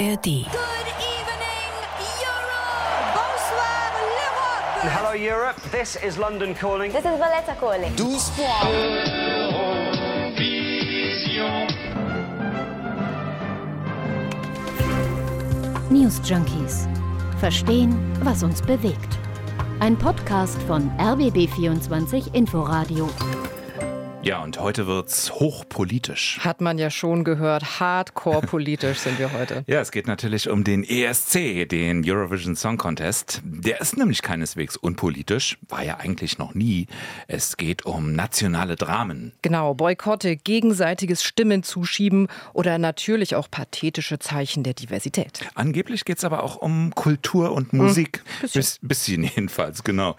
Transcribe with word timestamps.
ARD. 0.00 0.46
Hello, 4.82 5.12
Europe. 5.12 5.60
This 5.70 5.96
is 5.96 6.16
London 6.16 6.54
calling. 6.54 6.90
This 6.90 7.04
is 7.04 7.18
Valletta 7.18 7.54
calling. 7.60 7.94
12 7.96 8.32
points. 8.34 9.10
News 15.90 16.18
Junkies. 16.20 16.88
Verstehen, 17.38 17.94
was 18.24 18.42
uns 18.42 18.62
bewegt. 18.62 19.18
Ein 19.80 19.98
Podcast 19.98 20.62
von 20.62 20.90
RBB24 20.96 22.32
Inforadio. 22.34 23.06
Ja, 24.22 24.42
und 24.42 24.60
heute 24.60 24.86
wird's 24.86 25.32
hochpolitisch. 25.32 26.40
Hat 26.40 26.60
man 26.60 26.76
ja 26.76 26.90
schon 26.90 27.24
gehört, 27.24 27.80
hardcore 27.80 28.42
politisch 28.42 28.98
sind 28.98 29.18
wir 29.18 29.32
heute. 29.32 29.64
Ja, 29.70 29.80
es 29.80 29.92
geht 29.92 30.06
natürlich 30.06 30.50
um 30.50 30.64
den 30.64 30.84
ESC, 30.84 31.68
den 31.68 32.02
Eurovision 32.04 32.56
Song 32.56 32.76
Contest. 32.76 33.40
Der 33.44 33.80
ist 33.80 33.96
nämlich 33.96 34.20
keineswegs 34.20 34.76
unpolitisch, 34.76 35.58
war 35.68 35.84
ja 35.84 35.98
eigentlich 35.98 36.38
noch 36.38 36.54
nie. 36.54 36.86
Es 37.28 37.56
geht 37.56 37.86
um 37.86 38.14
nationale 38.14 38.76
Dramen. 38.76 39.32
Genau, 39.42 39.74
Boykotte, 39.74 40.36
gegenseitiges 40.36 41.22
Stimmen 41.22 41.62
zuschieben 41.62 42.28
oder 42.52 42.78
natürlich 42.78 43.36
auch 43.36 43.50
pathetische 43.50 44.18
Zeichen 44.18 44.64
der 44.64 44.74
Diversität. 44.74 45.40
Angeblich 45.54 46.04
geht's 46.04 46.24
aber 46.24 46.42
auch 46.42 46.56
um 46.56 46.94
Kultur 46.94 47.52
und 47.52 47.72
Musik. 47.72 48.18
Hm, 48.18 48.40
bisschen. 48.42 48.60
Bis, 48.60 48.78
bisschen 48.82 49.22
jedenfalls, 49.36 49.84
genau. 49.84 50.16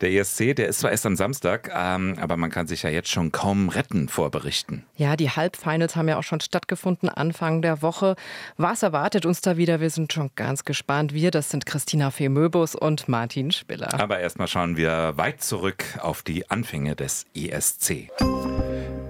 Der 0.00 0.10
ESC, 0.10 0.56
der 0.56 0.68
ist 0.68 0.80
zwar 0.80 0.90
erst 0.90 1.06
am 1.06 1.16
Samstag, 1.16 1.70
ähm, 1.74 2.16
aber 2.20 2.36
man 2.36 2.50
kann 2.50 2.66
sich 2.66 2.82
ja 2.82 2.90
jetzt 2.90 3.10
schon 3.10 3.30
kaum 3.36 3.68
retten 3.68 4.08
vor 4.08 4.30
Berichten. 4.30 4.82
Ja, 4.96 5.14
die 5.14 5.28
Halbfinals 5.28 5.94
haben 5.94 6.08
ja 6.08 6.18
auch 6.18 6.22
schon 6.22 6.40
stattgefunden 6.40 7.10
Anfang 7.10 7.60
der 7.60 7.82
Woche. 7.82 8.16
Was 8.56 8.82
erwartet 8.82 9.26
uns 9.26 9.42
da 9.42 9.58
wieder? 9.58 9.78
Wir 9.78 9.90
sind 9.90 10.10
schon 10.10 10.30
ganz 10.36 10.64
gespannt. 10.64 11.12
Wir, 11.12 11.30
das 11.30 11.50
sind 11.50 11.66
Christina 11.66 12.10
Fee-Möbus 12.10 12.74
und 12.74 13.08
Martin 13.08 13.52
Spiller. 13.52 13.92
Aber 13.92 14.20
erstmal 14.20 14.48
schauen 14.48 14.78
wir 14.78 15.18
weit 15.18 15.42
zurück 15.42 15.84
auf 16.00 16.22
die 16.22 16.48
Anfänge 16.48 16.96
des 16.96 17.26
ESC. 17.34 18.08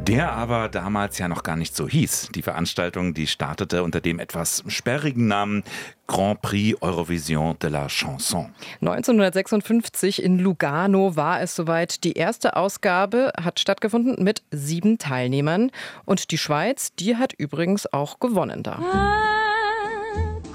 Der 0.07 0.31
aber 0.33 0.69
damals 0.69 1.19
ja 1.19 1.27
noch 1.27 1.43
gar 1.43 1.57
nicht 1.57 1.75
so 1.75 1.89
hieß. 1.89 2.29
Die 2.33 2.43
Veranstaltung, 2.43 3.13
die 3.13 3.27
startete 3.27 3.83
unter 3.83 4.01
dem 4.01 4.21
etwas 4.21 4.63
sperrigen 4.69 5.27
Namen 5.27 5.65
Grand 6.07 6.41
Prix 6.43 6.81
Eurovision 6.81 7.59
de 7.59 7.71
la 7.71 7.89
Chanson. 7.89 8.55
1956 8.81 10.23
in 10.23 10.39
Lugano 10.39 11.17
war 11.17 11.41
es 11.41 11.57
soweit. 11.57 12.05
Die 12.05 12.13
erste 12.13 12.55
Ausgabe 12.55 13.33
hat 13.43 13.59
stattgefunden 13.59 14.23
mit 14.23 14.43
sieben 14.53 14.99
Teilnehmern. 14.99 15.73
Und 16.05 16.31
die 16.31 16.39
Schweiz, 16.39 16.95
die 16.95 17.17
hat 17.17 17.33
übrigens 17.33 17.93
auch 17.93 18.21
gewonnen 18.21 18.63
da. 18.63 18.79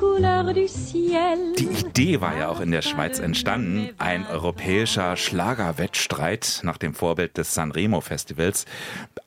Die 0.02 1.68
Idee 1.68 2.22
war 2.22 2.36
ja 2.36 2.50
auch 2.50 2.60
in 2.60 2.72
der 2.72 2.82
Schweiz 2.82 3.20
entstanden. 3.20 3.92
Ein 4.00 4.26
europäischer 4.26 5.16
Schlagerwettstreit 5.16 6.62
nach 6.64 6.78
dem 6.78 6.96
Vorbild 6.96 7.38
des 7.38 7.54
Sanremo 7.54 8.02
Festivals. 8.02 8.66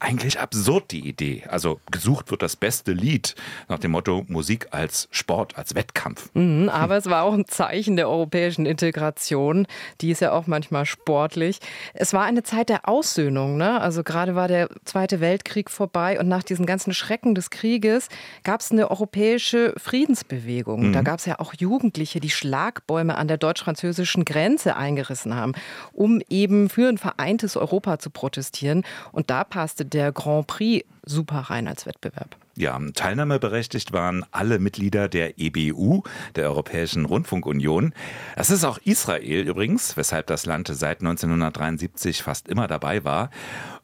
Eigentlich 0.01 0.41
absurd 0.41 0.91
die 0.91 1.07
Idee. 1.09 1.45
Also 1.49 1.81
gesucht 1.93 2.33
wird 2.33 2.43
das 2.43 2.57
beste 2.57 2.91
Lied 2.91 3.37
nach 3.69 3.79
dem 3.79 3.93
Motto 3.93 4.25
Musik 4.27 4.67
als 4.73 5.07
Sport, 5.13 5.57
als 5.57 5.77
Wettkampf. 5.77 6.31
Mhm, 6.35 6.69
aber 6.69 6.97
es 6.97 7.07
war 7.07 7.23
auch 7.23 7.35
ein 7.35 7.47
Zeichen 7.47 7.95
der 7.95 8.09
europäischen 8.09 8.67
Integration. 8.67 9.69
Die 10.01 10.11
ist 10.11 10.21
ja 10.21 10.33
auch 10.33 10.49
manchmal 10.49 10.87
sportlich. 10.87 11.61
Es 11.93 12.13
war 12.13 12.25
eine 12.25 12.43
Zeit 12.43 12.69
der 12.69 12.89
Aussöhnung. 12.89 13.57
Ne? 13.57 13.81
Also 13.81 14.03
gerade 14.03 14.35
war 14.35 14.49
der 14.49 14.69
Zweite 14.85 15.21
Weltkrieg 15.21 15.71
vorbei 15.71 16.19
und 16.19 16.27
nach 16.27 16.43
diesen 16.43 16.67
ganzen 16.67 16.95
Schrecken 16.95 17.37
des 17.37 17.51
Krieges 17.51 18.09
gab 18.43 18.61
es 18.61 18.73
eine 18.73 18.91
europäische 18.91 19.73
Friedensbewegung. 19.77 20.64
Da 20.93 21.03
gab 21.03 21.19
es 21.19 21.27
ja 21.27 21.39
auch 21.39 21.55
Jugendliche, 21.55 22.21
die 22.21 22.31
Schlagbäume 22.31 23.17
an 23.17 23.29
der 23.29 23.37
deutsch-französischen 23.37 24.25
Grenze 24.25 24.77
eingerissen 24.77 25.35
haben, 25.35 25.53
um 25.93 26.21
eben 26.29 26.69
für 26.69 26.89
ein 26.89 26.99
vereintes 26.99 27.57
Europa 27.57 27.99
zu 27.99 28.11
protestieren. 28.11 28.85
Und 29.13 29.31
da 29.31 29.45
passte 29.45 29.85
der 29.85 30.13
Grand 30.13 30.47
Prix 30.47 30.85
super 31.05 31.39
rein 31.39 31.69
als 31.69 31.87
Wettbewerb. 31.87 32.37
Ja, 32.57 32.79
teilnahmeberechtigt 32.95 33.93
waren 33.93 34.25
alle 34.31 34.61
Mitglieder 34.61 35.09
der 35.09 35.41
EBU, 35.41 36.03
der 36.37 36.45
Europäischen 36.45 37.05
Rundfunkunion. 37.05 37.93
Es 38.37 38.51
ist 38.51 38.65
auch 38.65 38.79
Israel 38.85 39.49
übrigens, 39.49 39.97
weshalb 39.97 40.29
das 40.29 40.47
Land 40.47 40.69
seit 40.73 41.01
1973 41.01 42.23
fast 42.23 42.49
immer 42.49 42.69
dabei 42.69 43.05
war. 43.05 43.31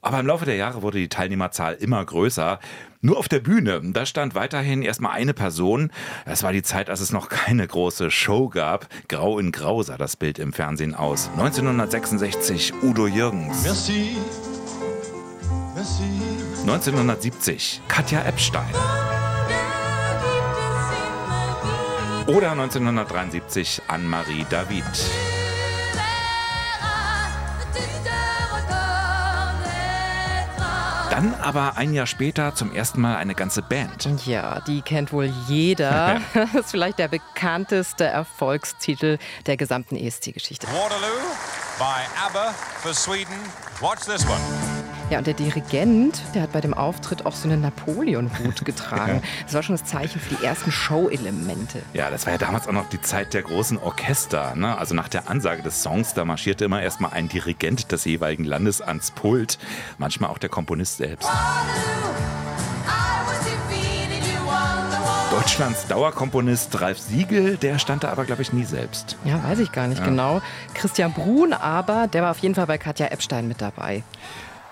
Aber 0.02 0.20
im 0.20 0.26
Laufe 0.26 0.44
der 0.44 0.54
Jahre 0.54 0.82
wurde 0.82 0.98
die 0.98 1.08
Teilnehmerzahl 1.08 1.74
immer 1.74 2.04
größer. 2.04 2.60
Nur 3.02 3.18
auf 3.18 3.28
der 3.28 3.40
Bühne, 3.40 3.80
da 3.92 4.06
stand 4.06 4.34
weiterhin 4.34 4.82
erstmal 4.82 5.12
eine 5.12 5.34
Person. 5.34 5.90
Es 6.24 6.42
war 6.42 6.52
die 6.52 6.62
Zeit, 6.62 6.90
als 6.90 7.00
es 7.00 7.12
noch 7.12 7.28
keine 7.28 7.66
große 7.66 8.10
Show 8.10 8.48
gab. 8.48 8.86
Grau 9.08 9.38
in 9.38 9.52
Grau 9.52 9.82
sah 9.82 9.96
das 9.96 10.16
Bild 10.16 10.38
im 10.38 10.52
Fernsehen 10.52 10.94
aus. 10.94 11.28
1966 11.30 12.72
Udo 12.82 13.06
Jürgens. 13.06 13.64
Merci. 13.64 14.16
Merci. 15.74 16.49
1970 16.60 17.80
Katja 17.88 18.22
Epstein. 18.22 18.68
Oder 22.26 22.52
1973 22.52 23.82
Anne-Marie 23.88 24.46
David. 24.50 24.84
Dann 31.10 31.34
aber 31.42 31.76
ein 31.76 31.92
Jahr 31.92 32.06
später 32.06 32.54
zum 32.54 32.72
ersten 32.72 33.00
Mal 33.00 33.16
eine 33.16 33.34
ganze 33.34 33.62
Band. 33.62 34.08
Ja, 34.26 34.60
die 34.60 34.80
kennt 34.82 35.12
wohl 35.12 35.32
jeder. 35.48 36.20
Das 36.34 36.54
ist 36.54 36.70
vielleicht 36.70 36.98
der 36.98 37.08
bekannteste 37.08 38.04
Erfolgstitel 38.04 39.18
der 39.46 39.56
gesamten 39.56 39.96
ESC-Geschichte. 39.96 40.66
Waterloo 40.68 41.18
by 41.78 42.06
ABBA 42.26 42.52
for 42.82 42.94
Sweden. 42.94 43.34
Watch 43.80 44.04
this 44.04 44.24
one. 44.26 44.69
Ja, 45.10 45.18
und 45.18 45.26
der 45.26 45.34
Dirigent, 45.34 46.22
der 46.36 46.42
hat 46.42 46.52
bei 46.52 46.60
dem 46.60 46.72
Auftritt 46.72 47.26
auch 47.26 47.34
so 47.34 47.48
einen 47.48 47.60
Napoleon-Hut 47.62 48.64
getragen. 48.64 49.22
Das 49.44 49.54
war 49.54 49.62
schon 49.64 49.74
das 49.76 49.84
Zeichen 49.84 50.20
für 50.20 50.36
die 50.36 50.44
ersten 50.44 50.70
Show-Elemente. 50.70 51.82
Ja, 51.94 52.10
das 52.10 52.26
war 52.26 52.32
ja 52.34 52.38
damals 52.38 52.68
auch 52.68 52.72
noch 52.72 52.88
die 52.88 53.00
Zeit 53.00 53.34
der 53.34 53.42
großen 53.42 53.76
Orchester. 53.78 54.54
Ne? 54.54 54.78
Also 54.78 54.94
nach 54.94 55.08
der 55.08 55.28
Ansage 55.28 55.62
des 55.62 55.82
Songs, 55.82 56.14
da 56.14 56.24
marschierte 56.24 56.64
immer 56.64 56.80
erstmal 56.80 57.12
ein 57.12 57.28
Dirigent 57.28 57.90
des 57.90 58.04
jeweiligen 58.04 58.44
Landes 58.44 58.80
ans 58.80 59.10
Pult. 59.10 59.58
Manchmal 59.98 60.30
auch 60.30 60.38
der 60.38 60.48
Komponist 60.48 60.98
selbst. 60.98 61.28
Deutschlands 65.32 65.86
Dauerkomponist 65.88 66.80
Ralf 66.80 66.98
Siegel, 66.98 67.56
der 67.56 67.78
stand 67.78 68.04
da 68.04 68.10
aber, 68.10 68.24
glaube 68.24 68.42
ich, 68.42 68.52
nie 68.52 68.64
selbst. 68.64 69.16
Ja, 69.24 69.42
weiß 69.42 69.58
ich 69.58 69.72
gar 69.72 69.88
nicht 69.88 70.04
genau. 70.04 70.40
Christian 70.74 71.12
Brun 71.12 71.52
aber, 71.52 72.06
der 72.06 72.22
war 72.22 72.30
auf 72.30 72.38
jeden 72.38 72.54
Fall 72.54 72.66
bei 72.66 72.78
Katja 72.78 73.06
Epstein 73.06 73.48
mit 73.48 73.60
dabei. 73.60 74.02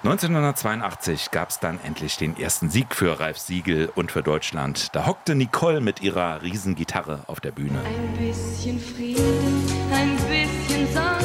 1982 0.05 1.33
gab 1.33 1.51
es 1.51 1.59
dann 1.59 1.81
endlich 1.83 2.17
den 2.17 2.39
ersten 2.39 2.71
Sieg 2.71 2.95
für 2.95 3.19
Ralf 3.19 3.39
Siegel 3.39 3.91
und 3.97 4.13
für 4.13 4.23
Deutschland. 4.23 4.95
Da 4.95 5.07
hockte 5.07 5.35
Nicole 5.35 5.81
mit 5.81 6.03
ihrer 6.03 6.41
Riesengitarre 6.41 7.25
auf 7.27 7.41
der 7.41 7.51
Bühne. 7.51 7.81
Ein 7.85 8.17
bisschen 8.17 8.79
Frieden, 8.79 9.67
ein 9.93 10.17
bisschen 10.17 10.87
Sonne. 10.95 11.18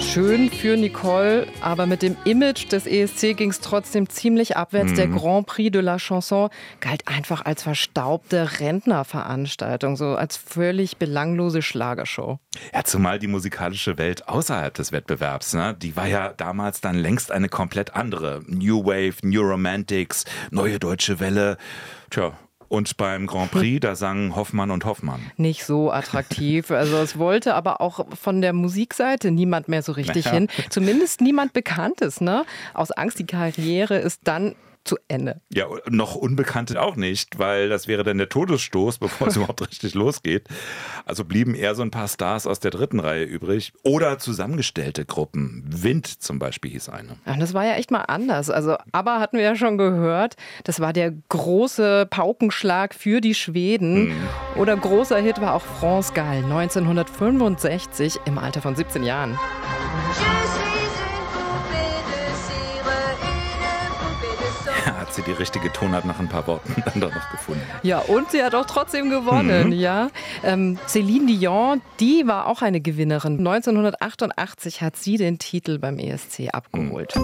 Schön 0.00 0.50
für 0.50 0.76
Nicole, 0.76 1.46
aber 1.60 1.86
mit 1.86 2.02
dem 2.02 2.16
Image 2.24 2.72
des 2.72 2.86
ESC 2.86 3.36
ging 3.36 3.50
es 3.50 3.60
trotzdem 3.60 4.08
ziemlich 4.08 4.56
abwärts. 4.56 4.94
Der 4.94 5.06
Grand 5.06 5.46
Prix 5.46 5.70
de 5.70 5.82
la 5.82 5.98
Chanson 5.98 6.48
galt 6.80 7.06
einfach 7.06 7.44
als 7.44 7.62
verstaubte 7.62 8.60
Rentnerveranstaltung, 8.60 9.96
so 9.96 10.16
als 10.16 10.36
völlig 10.36 10.96
belanglose 10.96 11.62
Schlagershow. 11.62 12.38
Ja, 12.74 12.82
zumal 12.82 13.18
die 13.18 13.28
musikalische 13.28 13.98
Welt 13.98 14.26
außerhalb 14.28 14.74
des 14.74 14.90
Wettbewerbs, 14.90 15.54
ne, 15.54 15.76
die 15.80 15.94
war 15.96 16.06
ja 16.06 16.32
damals 16.32 16.80
dann 16.80 16.96
längst 16.96 17.30
eine 17.30 17.48
komplett 17.48 17.94
andere. 17.94 18.42
New 18.46 18.84
Wave, 18.84 19.14
New 19.22 19.42
Romantics, 19.42 20.24
neue 20.50 20.78
deutsche 20.78 21.20
Welle. 21.20 21.56
Tja, 22.10 22.32
und 22.70 22.96
beim 22.96 23.26
Grand 23.26 23.50
Prix, 23.50 23.80
da 23.80 23.96
sangen 23.96 24.36
Hoffmann 24.36 24.70
und 24.70 24.84
Hoffmann. 24.84 25.20
Nicht 25.36 25.64
so 25.64 25.90
attraktiv. 25.90 26.70
Also 26.70 26.96
es 26.98 27.18
wollte 27.18 27.54
aber 27.54 27.80
auch 27.80 28.06
von 28.16 28.40
der 28.40 28.52
Musikseite 28.52 29.30
niemand 29.32 29.68
mehr 29.68 29.82
so 29.82 29.92
richtig 29.92 30.26
Ja. 30.26 30.30
hin. 30.30 30.48
Zumindest 30.70 31.20
niemand 31.20 31.52
Bekanntes, 31.52 32.20
ne? 32.20 32.44
Aus 32.72 32.92
Angst, 32.92 33.18
die 33.18 33.26
Karriere 33.26 33.98
ist 33.98 34.20
dann 34.24 34.54
zu 34.84 34.96
Ende. 35.08 35.40
Ja, 35.52 35.66
noch 35.88 36.14
Unbekannte 36.14 36.80
auch 36.80 36.96
nicht, 36.96 37.38
weil 37.38 37.68
das 37.68 37.86
wäre 37.86 38.02
dann 38.02 38.18
der 38.18 38.28
Todesstoß, 38.28 38.98
bevor 39.00 39.28
es 39.28 39.36
überhaupt 39.36 39.60
richtig 39.62 39.94
losgeht. 39.94 40.48
Also 41.04 41.24
blieben 41.24 41.54
eher 41.54 41.74
so 41.74 41.82
ein 41.82 41.90
paar 41.90 42.08
Stars 42.08 42.46
aus 42.46 42.60
der 42.60 42.70
dritten 42.70 43.00
Reihe 43.00 43.24
übrig. 43.24 43.72
Oder 43.82 44.18
zusammengestellte 44.18 45.04
Gruppen. 45.04 45.64
Wind 45.68 46.06
zum 46.06 46.38
Beispiel 46.38 46.70
hieß 46.72 46.88
eine. 46.88 47.16
Ja, 47.26 47.34
und 47.34 47.40
das 47.40 47.54
war 47.54 47.64
ja 47.64 47.74
echt 47.74 47.90
mal 47.90 48.02
anders. 48.02 48.50
Also, 48.50 48.76
aber 48.92 49.20
hatten 49.20 49.36
wir 49.36 49.44
ja 49.44 49.56
schon 49.56 49.78
gehört, 49.78 50.36
das 50.64 50.80
war 50.80 50.92
der 50.92 51.12
große 51.28 52.06
Paukenschlag 52.10 52.94
für 52.94 53.20
die 53.20 53.34
Schweden. 53.34 54.12
Oder 54.56 54.76
großer 54.76 55.18
Hit 55.18 55.40
war 55.40 55.54
auch 55.54 55.62
France 55.62 56.12
Gall 56.14 56.44
1965 56.44 58.20
im 58.24 58.38
Alter 58.38 58.62
von 58.62 58.76
17 58.76 59.02
Jahren. 59.02 59.38
Je 60.18 60.39
sie 65.24 65.30
die 65.30 65.36
richtige 65.36 65.72
Tonart 65.72 66.04
nach 66.04 66.18
ein 66.20 66.28
paar 66.28 66.46
Worten 66.46 66.74
dann 66.84 67.00
doch 67.00 67.14
noch 67.14 67.30
gefunden. 67.30 67.62
Ja, 67.82 67.98
und 68.00 68.30
sie 68.30 68.42
hat 68.42 68.54
auch 68.54 68.66
trotzdem 68.66 69.10
gewonnen, 69.10 69.68
Mhm. 69.68 69.72
ja. 69.72 70.08
Ähm, 70.44 70.78
Céline 70.88 71.26
Dion, 71.26 71.80
die 71.98 72.26
war 72.26 72.46
auch 72.46 72.62
eine 72.62 72.80
Gewinnerin. 72.80 73.38
1988 73.38 74.82
hat 74.82 74.96
sie 74.96 75.16
den 75.16 75.38
Titel 75.38 75.78
beim 75.78 75.98
ESC 75.98 76.48
abgeholt. 76.52 77.14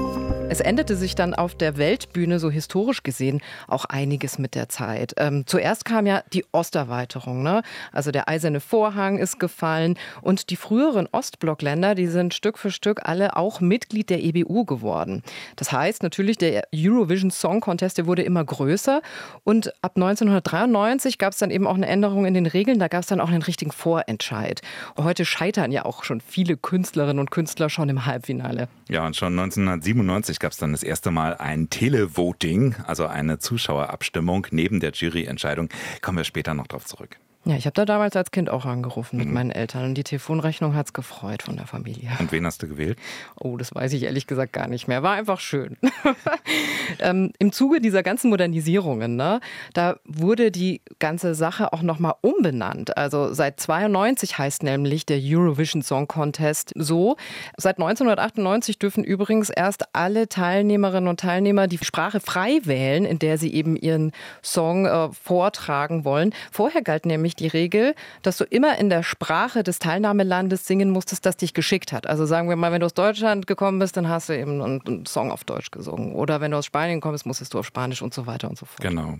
Es 0.48 0.60
änderte 0.60 0.96
sich 0.96 1.14
dann 1.14 1.34
auf 1.34 1.54
der 1.56 1.76
Weltbühne, 1.76 2.38
so 2.38 2.50
historisch 2.50 3.02
gesehen, 3.02 3.40
auch 3.68 3.84
einiges 3.86 4.38
mit 4.38 4.54
der 4.54 4.68
Zeit. 4.68 5.14
Ähm, 5.16 5.44
zuerst 5.46 5.84
kam 5.84 6.06
ja 6.06 6.22
die 6.32 6.44
Osterweiterung, 6.52 7.42
ne? 7.42 7.62
Also 7.92 8.10
der 8.12 8.28
eiserne 8.28 8.60
Vorhang 8.60 9.18
ist 9.18 9.40
gefallen 9.40 9.98
und 10.22 10.50
die 10.50 10.56
früheren 10.56 11.08
Ostblockländer, 11.10 11.94
die 11.94 12.06
sind 12.06 12.32
Stück 12.34 12.58
für 12.58 12.70
Stück 12.70 13.00
alle 13.08 13.36
auch 13.36 13.60
Mitglied 13.60 14.08
der 14.10 14.22
EBU 14.22 14.64
geworden. 14.64 15.22
Das 15.56 15.72
heißt 15.72 16.02
natürlich, 16.02 16.38
der 16.38 16.68
Eurovision 16.74 17.30
Song 17.30 17.60
Contest, 17.60 17.85
der 17.94 18.06
wurde 18.06 18.22
immer 18.22 18.44
größer 18.44 19.02
und 19.44 19.72
ab 19.82 19.92
1993 19.96 21.18
gab 21.18 21.32
es 21.32 21.38
dann 21.38 21.50
eben 21.50 21.66
auch 21.66 21.74
eine 21.74 21.86
Änderung 21.86 22.26
in 22.26 22.34
den 22.34 22.46
Regeln, 22.46 22.78
da 22.78 22.88
gab 22.88 23.02
es 23.02 23.06
dann 23.06 23.20
auch 23.20 23.28
einen 23.28 23.42
richtigen 23.42 23.72
Vorentscheid. 23.72 24.62
Heute 24.96 25.24
scheitern 25.24 25.72
ja 25.72 25.84
auch 25.84 26.04
schon 26.04 26.20
viele 26.20 26.56
Künstlerinnen 26.56 27.18
und 27.18 27.30
Künstler 27.30 27.70
schon 27.70 27.88
im 27.88 28.06
Halbfinale. 28.06 28.68
Ja, 28.88 29.06
und 29.06 29.16
schon 29.16 29.38
1997 29.38 30.38
gab 30.38 30.52
es 30.52 30.58
dann 30.58 30.72
das 30.72 30.82
erste 30.82 31.10
Mal 31.10 31.36
ein 31.36 31.70
Televoting, 31.70 32.74
also 32.86 33.06
eine 33.06 33.38
Zuschauerabstimmung 33.38 34.46
neben 34.50 34.80
der 34.80 34.92
Juryentscheidung. 34.92 35.68
Kommen 36.02 36.18
wir 36.18 36.24
später 36.24 36.54
noch 36.54 36.66
drauf 36.66 36.84
zurück. 36.84 37.18
Ja, 37.48 37.54
ich 37.54 37.64
habe 37.66 37.74
da 37.74 37.84
damals 37.84 38.16
als 38.16 38.32
Kind 38.32 38.50
auch 38.50 38.64
angerufen 38.64 39.18
Mhm. 39.18 39.24
mit 39.24 39.32
meinen 39.32 39.50
Eltern 39.52 39.84
und 39.84 39.94
die 39.94 40.02
Telefonrechnung 40.02 40.74
hat's 40.74 40.92
gefreut 40.92 41.42
von 41.44 41.54
der 41.56 41.66
Familie. 41.68 42.10
Und 42.18 42.32
wen 42.32 42.44
hast 42.44 42.60
du 42.60 42.66
gewählt? 42.66 42.98
Oh, 43.38 43.56
das 43.56 43.72
weiß 43.72 43.92
ich 43.92 44.02
ehrlich 44.02 44.26
gesagt 44.26 44.52
gar 44.52 44.66
nicht 44.66 44.88
mehr. 44.88 45.04
War 45.04 45.14
einfach 45.14 45.38
schön. 45.38 45.76
ähm, 46.98 47.32
Im 47.38 47.52
Zuge 47.52 47.80
dieser 47.80 48.02
ganzen 48.02 48.30
Modernisierungen, 48.30 49.14
ne, 49.14 49.38
da 49.74 49.96
wurde 50.04 50.50
die 50.50 50.80
ganze 50.98 51.36
Sache 51.36 51.72
auch 51.72 51.82
nochmal 51.82 52.14
umbenannt. 52.20 52.96
Also 52.96 53.32
seit 53.32 53.60
92 53.60 54.38
heißt 54.38 54.64
nämlich 54.64 55.06
der 55.06 55.20
Eurovision 55.22 55.82
Song 55.82 56.08
Contest 56.08 56.72
so. 56.74 57.16
Seit 57.56 57.76
1998 57.78 58.80
dürfen 58.80 59.04
übrigens 59.04 59.50
erst 59.50 59.94
alle 59.94 60.28
Teilnehmerinnen 60.28 61.08
und 61.08 61.20
Teilnehmer 61.20 61.68
die 61.68 61.78
Sprache 61.78 62.18
frei 62.18 62.58
wählen, 62.64 63.04
in 63.04 63.20
der 63.20 63.38
sie 63.38 63.54
eben 63.54 63.76
ihren 63.76 64.10
Song 64.42 64.86
äh, 64.86 65.10
vortragen 65.12 66.04
wollen. 66.04 66.34
Vorher 66.50 66.82
galt 66.82 67.06
nämlich 67.06 67.35
die 67.36 67.46
Regel, 67.46 67.94
dass 68.22 68.36
du 68.36 68.44
immer 68.44 68.78
in 68.78 68.90
der 68.90 69.02
Sprache 69.02 69.62
des 69.62 69.78
Teilnahmelandes 69.78 70.66
singen 70.66 70.90
musstest, 70.90 71.26
das 71.26 71.36
dich 71.36 71.54
geschickt 71.54 71.92
hat. 71.92 72.06
Also 72.06 72.26
sagen 72.26 72.48
wir 72.48 72.56
mal, 72.56 72.72
wenn 72.72 72.80
du 72.80 72.86
aus 72.86 72.94
Deutschland 72.94 73.46
gekommen 73.46 73.78
bist, 73.78 73.96
dann 73.96 74.08
hast 74.08 74.28
du 74.28 74.38
eben 74.38 74.60
einen, 74.60 74.86
einen 74.86 75.06
Song 75.06 75.30
auf 75.30 75.44
Deutsch 75.44 75.70
gesungen. 75.70 76.14
Oder 76.14 76.40
wenn 76.40 76.50
du 76.50 76.56
aus 76.56 76.66
Spanien 76.66 77.00
kommst, 77.00 77.26
musstest 77.26 77.54
du 77.54 77.58
auf 77.58 77.66
Spanisch 77.66 78.02
und 78.02 78.14
so 78.14 78.26
weiter 78.26 78.48
und 78.48 78.58
so 78.58 78.66
fort. 78.66 78.80
Genau. 78.80 79.18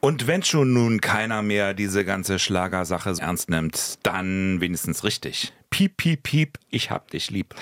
Und 0.00 0.26
wenn 0.26 0.42
schon 0.42 0.72
nun 0.72 1.00
keiner 1.00 1.42
mehr 1.42 1.74
diese 1.74 2.04
ganze 2.04 2.38
Schlagersache 2.38 3.14
ernst 3.18 3.50
nimmt, 3.50 3.98
dann 4.02 4.60
wenigstens 4.60 5.04
richtig. 5.04 5.52
Piep, 5.70 5.96
piep, 5.96 6.22
piep, 6.24 6.58
ich 6.68 6.90
hab 6.90 7.10
dich 7.10 7.30
lieb. 7.30 7.54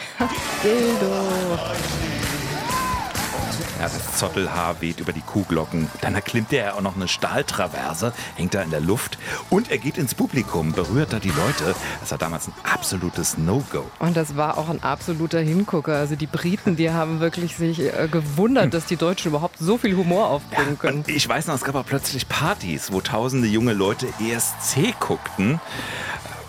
Ja, 3.78 3.84
das 3.84 4.16
Zottelhaar 4.18 4.80
weht 4.80 4.98
über 4.98 5.12
die 5.12 5.20
Kuhglocken. 5.20 5.88
Dann 6.00 6.14
erklimmt 6.14 6.52
er 6.52 6.74
auch 6.74 6.80
noch 6.80 6.96
eine 6.96 7.06
Stahltraverse, 7.06 8.12
hängt 8.34 8.54
da 8.54 8.62
in 8.62 8.70
der 8.70 8.80
Luft. 8.80 9.18
Und 9.50 9.70
er 9.70 9.78
geht 9.78 9.98
ins 9.98 10.16
Publikum, 10.16 10.72
berührt 10.72 11.12
da 11.12 11.20
die 11.20 11.28
Leute. 11.28 11.76
Das 12.00 12.10
war 12.10 12.18
damals 12.18 12.48
ein 12.48 12.54
absolutes 12.64 13.38
No-Go. 13.38 13.88
Und 14.00 14.16
das 14.16 14.36
war 14.36 14.58
auch 14.58 14.68
ein 14.68 14.82
absoluter 14.82 15.38
Hingucker. 15.38 15.94
Also 15.94 16.16
die 16.16 16.26
Briten, 16.26 16.74
die 16.74 16.90
haben 16.90 17.20
wirklich 17.20 17.56
sich 17.56 17.80
äh, 17.80 18.08
gewundert, 18.10 18.74
dass 18.74 18.86
die 18.86 18.96
Deutschen 18.96 19.28
überhaupt 19.28 19.58
so 19.60 19.78
viel 19.78 19.96
Humor 19.96 20.28
aufbringen 20.28 20.78
können. 20.78 20.98
Und 20.98 21.08
ich 21.08 21.28
weiß 21.28 21.46
noch, 21.46 21.54
es 21.54 21.62
gab 21.62 21.76
auch 21.76 21.86
plötzlich 21.86 22.28
Partys, 22.28 22.90
wo 22.90 23.00
tausende 23.00 23.46
junge 23.46 23.74
Leute 23.74 24.08
ESC 24.18 24.98
guckten. 24.98 25.60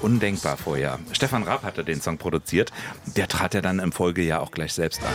Undenkbar 0.01 0.57
vorher. 0.57 0.99
Stefan 1.11 1.43
Raab 1.43 1.63
hatte 1.63 1.83
den 1.83 2.01
Song 2.01 2.17
produziert. 2.17 2.71
Der 3.05 3.27
trat 3.27 3.53
ja 3.53 3.61
dann 3.61 3.79
im 3.79 3.91
Folgejahr 3.91 4.41
auch 4.41 4.51
gleich 4.51 4.73
selbst 4.73 5.01
an. 5.03 5.09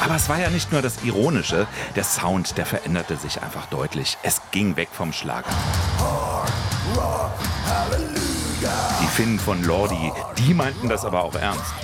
Aber 0.00 0.16
es 0.16 0.28
war 0.28 0.38
ja 0.38 0.50
nicht 0.50 0.70
nur 0.72 0.82
das 0.82 1.02
Ironische. 1.02 1.66
Der 1.96 2.04
Sound, 2.04 2.56
der 2.56 2.66
veränderte 2.66 3.16
sich 3.16 3.42
einfach 3.42 3.66
deutlich. 3.66 4.16
Es 4.22 4.40
ging 4.52 4.76
weg 4.76 4.88
vom 4.92 5.12
Schlager. 5.12 5.50
Die 9.02 9.06
Finnen 9.08 9.38
von 9.38 9.62
Lordi, 9.64 10.12
die 10.38 10.54
meinten 10.54 10.88
das 10.88 11.04
aber 11.04 11.22
auch 11.22 11.34
ernst. 11.34 11.74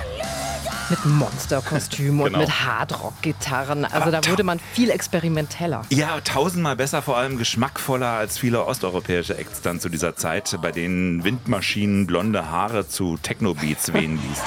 Mit 0.90 1.04
Monsterkostümen 1.06 2.20
und 2.20 2.26
Genau. 2.26 2.38
mit 2.40 2.50
Hardrock-Gitarren. 2.66 3.84
Also 3.84 4.10
da 4.10 4.20
wurde 4.26 4.44
man 4.44 4.60
viel 4.72 4.90
experimenteller. 4.90 5.82
Ja, 5.90 6.20
tausendmal 6.20 6.76
besser, 6.76 7.00
vor 7.02 7.16
allem 7.16 7.38
geschmackvoller 7.38 8.08
als 8.10 8.38
viele 8.38 8.64
osteuropäische 8.66 9.36
Acts 9.38 9.62
dann 9.62 9.80
zu 9.80 9.88
dieser 9.88 10.14
Zeit, 10.16 10.56
bei 10.60 10.72
denen 10.72 11.24
Windmaschinen 11.24 12.06
blonde 12.06 12.50
Haare 12.50 12.86
zu 12.88 13.16
Techno-Beats 13.16 13.92
wehen 13.94 14.16
ließen. 14.28 14.44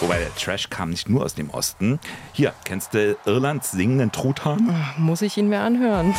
Wobei 0.00 0.18
der 0.18 0.34
Trash 0.34 0.68
kam 0.68 0.90
nicht 0.90 1.08
nur 1.08 1.24
aus 1.24 1.34
dem 1.34 1.48
Osten. 1.50 2.00
Hier, 2.32 2.52
kennst 2.64 2.92
du 2.94 3.16
Irlands 3.24 3.70
singenden 3.70 4.10
Truthahn? 4.10 4.74
Muss 4.98 5.22
ich 5.22 5.36
ihn 5.38 5.48
mir 5.48 5.60
anhören. 5.60 6.12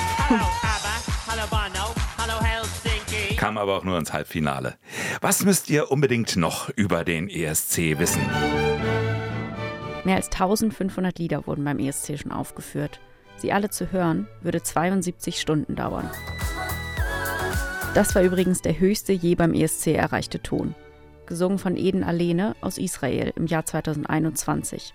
Kam 3.43 3.57
aber 3.57 3.75
auch 3.75 3.83
nur 3.83 3.97
ins 3.97 4.13
Halbfinale. 4.13 4.75
Was 5.19 5.43
müsst 5.43 5.69
ihr 5.69 5.91
unbedingt 5.91 6.37
noch 6.37 6.69
über 6.69 7.03
den 7.03 7.27
ESC 7.27 7.99
wissen? 7.99 8.21
Mehr 10.05 10.15
als 10.15 10.27
1500 10.31 11.19
Lieder 11.19 11.45
wurden 11.45 11.65
beim 11.65 11.77
ESC 11.77 12.17
schon 12.17 12.31
aufgeführt. 12.31 13.01
Sie 13.35 13.51
alle 13.51 13.69
zu 13.69 13.91
hören, 13.91 14.29
würde 14.43 14.63
72 14.63 15.41
Stunden 15.41 15.75
dauern. 15.75 16.09
Das 17.93 18.15
war 18.15 18.23
übrigens 18.23 18.61
der 18.61 18.79
höchste 18.79 19.11
je 19.11 19.35
beim 19.35 19.53
ESC 19.53 19.87
erreichte 19.87 20.41
Ton. 20.41 20.73
Gesungen 21.25 21.59
von 21.59 21.75
Eden 21.75 22.05
Alene 22.05 22.55
aus 22.61 22.77
Israel 22.77 23.33
im 23.35 23.47
Jahr 23.47 23.65
2021. 23.65 24.93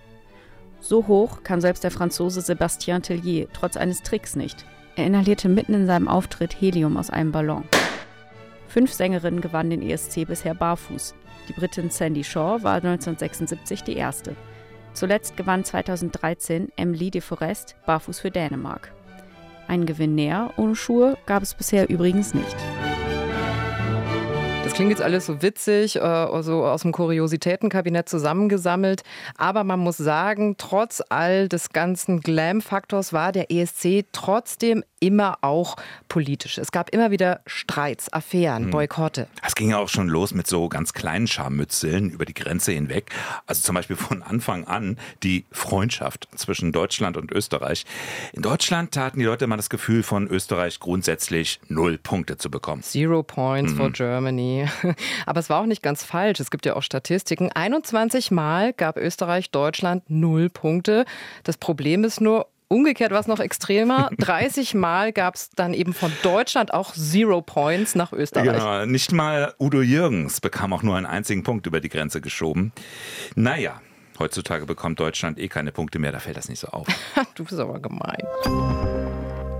So 0.80 1.06
hoch 1.06 1.42
kam 1.42 1.60
selbst 1.60 1.84
der 1.84 1.90
Franzose 1.90 2.40
Sébastien 2.40 3.02
Tellier 3.02 3.48
trotz 3.52 3.76
eines 3.76 4.02
Tricks 4.02 4.36
nicht. 4.36 4.64
Er 4.96 5.04
inhalierte 5.04 5.50
mitten 5.50 5.74
in 5.74 5.86
seinem 5.86 6.08
Auftritt 6.08 6.58
Helium 6.58 6.96
aus 6.96 7.10
einem 7.10 7.30
Ballon. 7.30 7.64
Fünf 8.68 8.92
Sängerinnen 8.92 9.40
gewannen 9.40 9.70
den 9.70 9.82
ESC 9.82 10.26
bisher 10.26 10.54
barfuß. 10.54 11.14
Die 11.48 11.54
Britin 11.54 11.90
Sandy 11.90 12.22
Shaw 12.22 12.62
war 12.62 12.76
1976 12.76 13.82
die 13.82 13.96
erste. 13.96 14.36
Zuletzt 14.92 15.36
gewann 15.36 15.64
2013 15.64 16.68
Emily 16.76 17.10
de 17.10 17.22
Forest 17.22 17.76
barfuß 17.86 18.20
für 18.20 18.30
Dänemark. 18.30 18.92
Einen 19.66 19.86
Gewinn 19.86 20.14
näher 20.14 20.52
ohne 20.56 20.76
Schuhe 20.76 21.16
gab 21.26 21.42
es 21.42 21.54
bisher 21.54 21.88
übrigens 21.88 22.34
nicht. 22.34 22.56
Das 24.64 24.74
klingt 24.74 24.90
jetzt 24.90 25.00
alles 25.00 25.24
so 25.24 25.40
witzig, 25.40 25.96
äh, 25.96 26.42
so 26.42 26.66
aus 26.66 26.82
dem 26.82 26.92
Kuriositätenkabinett 26.92 28.06
zusammengesammelt. 28.06 29.02
Aber 29.38 29.64
man 29.64 29.80
muss 29.80 29.96
sagen, 29.96 30.56
trotz 30.58 31.02
all 31.08 31.48
des 31.48 31.70
ganzen 31.70 32.20
Glam-Faktors 32.20 33.14
war 33.14 33.32
der 33.32 33.50
ESC 33.50 34.04
trotzdem 34.12 34.84
immer 35.00 35.38
auch 35.42 35.76
politisch. 36.08 36.58
Es 36.58 36.72
gab 36.72 36.90
immer 36.90 37.10
wieder 37.10 37.40
Streits, 37.46 38.12
Affären, 38.12 38.70
Boykotte. 38.70 39.28
Es 39.46 39.54
ging 39.54 39.70
ja 39.70 39.78
auch 39.78 39.88
schon 39.88 40.08
los 40.08 40.34
mit 40.34 40.46
so 40.46 40.68
ganz 40.68 40.92
kleinen 40.92 41.26
Scharmützeln 41.26 42.10
über 42.10 42.24
die 42.24 42.34
Grenze 42.34 42.72
hinweg. 42.72 43.10
Also 43.46 43.62
zum 43.62 43.74
Beispiel 43.74 43.96
von 43.96 44.22
Anfang 44.22 44.64
an 44.64 44.98
die 45.22 45.44
Freundschaft 45.52 46.28
zwischen 46.34 46.72
Deutschland 46.72 47.16
und 47.16 47.32
Österreich. 47.32 47.84
In 48.32 48.42
Deutschland 48.42 48.96
hatten 48.96 49.18
die 49.18 49.24
Leute 49.24 49.44
immer 49.44 49.56
das 49.56 49.70
Gefühl, 49.70 50.02
von 50.02 50.26
Österreich 50.28 50.80
grundsätzlich 50.80 51.60
null 51.68 51.98
Punkte 51.98 52.36
zu 52.36 52.50
bekommen. 52.50 52.82
Zero 52.82 53.22
Points 53.22 53.72
for 53.72 53.90
Germany. 53.90 54.66
Aber 55.26 55.40
es 55.40 55.50
war 55.50 55.60
auch 55.60 55.66
nicht 55.66 55.82
ganz 55.82 56.04
falsch. 56.04 56.40
Es 56.40 56.50
gibt 56.50 56.66
ja 56.66 56.76
auch 56.76 56.82
Statistiken. 56.82 57.50
21 57.52 58.30
Mal 58.30 58.72
gab 58.72 58.96
Österreich 58.96 59.50
Deutschland 59.50 60.08
null 60.08 60.48
Punkte. 60.48 61.04
Das 61.44 61.56
Problem 61.56 62.04
ist 62.04 62.20
nur, 62.20 62.46
Umgekehrt 62.68 63.12
war 63.12 63.20
es 63.20 63.26
noch 63.26 63.40
extremer. 63.40 64.10
30 64.18 64.74
Mal 64.74 65.12
gab 65.12 65.36
es 65.36 65.50
dann 65.50 65.72
eben 65.72 65.94
von 65.94 66.12
Deutschland 66.22 66.74
auch 66.74 66.92
Zero 66.92 67.40
Points 67.40 67.94
nach 67.94 68.12
Österreich. 68.12 68.44
Genau, 68.44 68.84
nicht 68.84 69.12
mal 69.12 69.54
Udo 69.58 69.80
Jürgens 69.80 70.40
bekam 70.40 70.72
auch 70.72 70.82
nur 70.82 70.96
einen 70.96 71.06
einzigen 71.06 71.42
Punkt 71.42 71.66
über 71.66 71.80
die 71.80 71.88
Grenze 71.88 72.20
geschoben. 72.20 72.72
Naja, 73.34 73.80
heutzutage 74.18 74.66
bekommt 74.66 75.00
Deutschland 75.00 75.38
eh 75.38 75.48
keine 75.48 75.72
Punkte 75.72 75.98
mehr, 75.98 76.12
da 76.12 76.18
fällt 76.18 76.36
das 76.36 76.48
nicht 76.48 76.60
so 76.60 76.68
auf. 76.68 76.86
Du 77.34 77.44
bist 77.44 77.58
aber 77.58 77.80
gemein. 77.80 78.97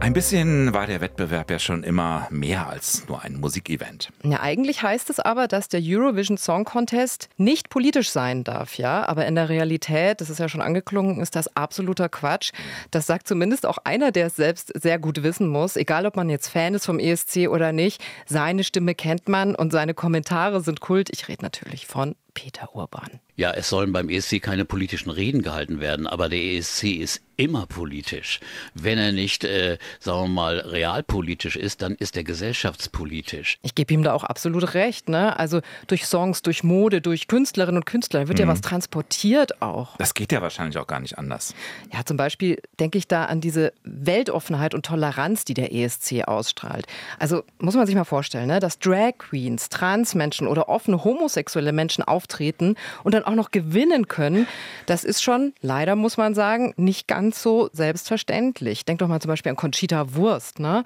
Ein 0.01 0.13
bisschen 0.13 0.73
war 0.73 0.87
der 0.87 1.01
Wettbewerb 1.01 1.51
ja 1.51 1.59
schon 1.59 1.83
immer 1.83 2.29
mehr 2.31 2.69
als 2.69 3.09
nur 3.09 3.23
ein 3.23 3.41
Musikevent. 3.41 4.11
Ja, 4.23 4.41
eigentlich 4.41 4.83
heißt 4.83 5.11
es 5.11 5.19
aber, 5.19 5.49
dass 5.49 5.69
der 5.69 5.81
Eurovision 5.83 6.39
Song 6.39 6.65
Contest 6.65 7.29
nicht 7.37 7.69
politisch 7.69 8.11
sein 8.11 8.45
darf, 8.45 8.79
ja. 8.79 9.07
Aber 9.09 9.27
in 9.27 9.35
der 9.35 9.49
Realität, 9.49 10.21
das 10.21 10.31
ist 10.31 10.39
ja 10.39 10.49
schon 10.49 10.61
angeklungen, 10.61 11.21
ist 11.21 11.35
das 11.35 11.55
absoluter 11.57 12.09
Quatsch. 12.09 12.53
Das 12.93 13.07
sagt 13.07 13.27
zumindest 13.27 13.67
auch 13.67 13.79
einer, 13.83 14.13
der 14.13 14.29
es 14.29 14.37
selbst 14.37 14.73
sehr 14.81 15.01
gut 15.01 15.25
wissen 15.25 15.49
muss. 15.49 15.77
Egal, 15.77 16.07
ob 16.07 16.15
man 16.15 16.31
jetzt 16.31 16.49
Fan 16.49 16.75
ist 16.75 16.87
vom 16.87 17.01
ESC 17.01 17.49
oder 17.49 17.73
nicht, 17.73 18.03
seine 18.25 18.63
Stimme 18.63 18.95
kennt 18.95 19.29
man 19.29 19.57
und 19.57 19.73
seine 19.73 19.95
Kommentare 19.95 20.61
sind 20.61 20.81
Kult. 20.81 21.11
Ich 21.11 21.27
rede 21.27 21.43
natürlich 21.43 21.89
von 21.89 22.15
Peter 22.35 22.75
Urban. 22.75 23.21
Ja, 23.39 23.53
es 23.53 23.69
sollen 23.71 23.93
beim 23.93 24.09
ESC 24.11 24.43
keine 24.43 24.65
politischen 24.67 25.11
Reden 25.11 25.43
gehalten 25.43 25.81
werden, 25.81 26.07
aber 26.07 26.29
der 26.29 26.39
ESC 26.43 26.89
ist 26.97 27.23
immer 27.37 27.67
politisch. 27.67 28.41
Wenn 28.75 28.99
er 28.99 29.13
nicht, 29.13 29.45
äh, 29.45 29.79
sagen 30.01 30.23
wir 30.23 30.29
mal, 30.29 30.59
realpolitisch 30.59 31.55
ist, 31.55 31.83
dann 31.83 31.95
ist 31.95 32.17
er 32.17 32.25
gesellschaftspolitisch. 32.25 33.59
Ich 33.63 33.77
gebe 33.77 33.95
ihm 33.95 34.03
da 34.03 34.13
auch 34.13 34.25
absolut 34.25 34.75
recht. 34.75 35.09
Ne? 35.09 35.39
Also 35.39 35.61
durch 35.87 36.07
Songs, 36.07 36.43
durch 36.43 36.65
Mode, 36.65 37.01
durch 37.01 37.29
Künstlerinnen 37.29 37.77
und 37.79 37.87
Künstler 37.87 38.27
wird 38.27 38.39
Mhm. 38.39 38.45
ja 38.47 38.49
was 38.49 38.61
transportiert 38.61 39.63
auch. 39.63 39.97
Das 39.99 40.15
geht 40.15 40.33
ja 40.33 40.43
wahrscheinlich 40.43 40.79
auch 40.79 40.89
gar 40.89 40.99
nicht 40.99 41.17
anders. 41.17 41.55
Ja, 41.93 42.05
zum 42.05 42.17
Beispiel 42.17 42.61
denke 42.81 42.99
ich 42.99 43.07
da 43.07 43.27
an 43.27 43.41
diese 43.41 43.73
Weltoffenheit 43.85 44.75
und 44.75 44.85
Toleranz, 44.85 45.45
die 45.45 45.55
der 45.55 45.73
ESC 45.73 46.25
ausstrahlt. 46.27 46.87
Also 47.21 47.45
muss 47.61 47.77
man 47.77 47.87
sich 47.87 47.95
mal 47.95 48.03
vorstellen, 48.05 48.49
ne, 48.49 48.59
dass 48.59 48.81
Drag 48.81 49.13
Queens, 49.19 49.69
Transmenschen 49.69 50.49
oder 50.49 50.69
offene 50.69 51.05
homosexuelle 51.05 51.73
Menschen 51.73 52.03
auftreten 52.03 52.75
und 53.05 53.15
dann 53.15 53.23
auch 53.29 53.35
noch 53.35 53.51
gewinnen 53.51 54.09
können. 54.09 54.47
Das 54.87 55.05
ist 55.05 55.23
schon, 55.23 55.53
leider 55.61 55.97
muss 55.97 56.17
man 56.17 56.35
sagen, 56.35 56.75
nicht 56.77 57.07
ganz 57.07 57.43
so 57.43 57.69
selbstverständlich. 57.73 58.85
Denk 58.85 58.99
doch 59.01 59.09
mal 59.09 59.21
zum 59.21 59.29
Beispiel 59.29 59.51
an 59.51 59.57
Conchita 59.57 60.15
Wurst. 60.15 60.59
Ne? 60.59 60.85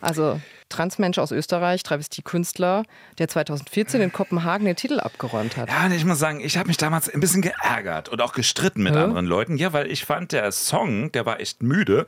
Also 0.00 0.40
Transmensch 0.68 1.18
aus 1.18 1.32
Österreich, 1.32 1.82
Travestie-Künstler, 1.82 2.84
der 3.18 3.28
2014 3.28 4.00
in 4.00 4.12
Kopenhagen 4.12 4.66
den 4.66 4.76
Titel 4.76 5.00
abgeräumt 5.00 5.56
hat. 5.56 5.68
Ja, 5.68 5.90
ich 5.90 6.04
muss 6.04 6.18
sagen, 6.18 6.40
ich 6.40 6.58
habe 6.58 6.68
mich 6.68 6.76
damals 6.76 7.08
ein 7.08 7.20
bisschen 7.20 7.42
geärgert 7.42 8.08
und 8.08 8.20
auch 8.20 8.32
gestritten 8.32 8.82
mit 8.82 8.94
Hä? 8.94 8.98
anderen 8.98 9.26
Leuten. 9.26 9.56
Ja, 9.56 9.72
weil 9.72 9.90
ich 9.90 10.04
fand, 10.04 10.32
der 10.32 10.52
Song, 10.52 11.10
der 11.12 11.24
war 11.26 11.40
echt 11.40 11.62
müde. 11.62 12.06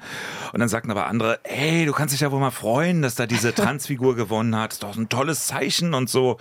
Und 0.53 0.61
dann 0.61 0.69
sagten 0.69 0.91
aber 0.91 1.07
andere, 1.07 1.41
ey, 1.45 1.87
du 1.87 1.93
kannst 1.93 2.13
dich 2.13 2.21
ja 2.21 2.31
wohl 2.31 2.41
mal 2.41 2.51
freuen, 2.51 3.03
dass 3.03 3.15
da 3.15 3.27
diese 3.27 3.55
Transfigur 3.55 4.15
gewonnen 4.15 4.55
hat. 4.55 4.73
Ist 4.73 4.83
doch 4.83 4.97
ein 4.97 5.09
tolles 5.09 5.47
Zeichen 5.47 5.95
und 5.95 6.11
so. 6.11 6.39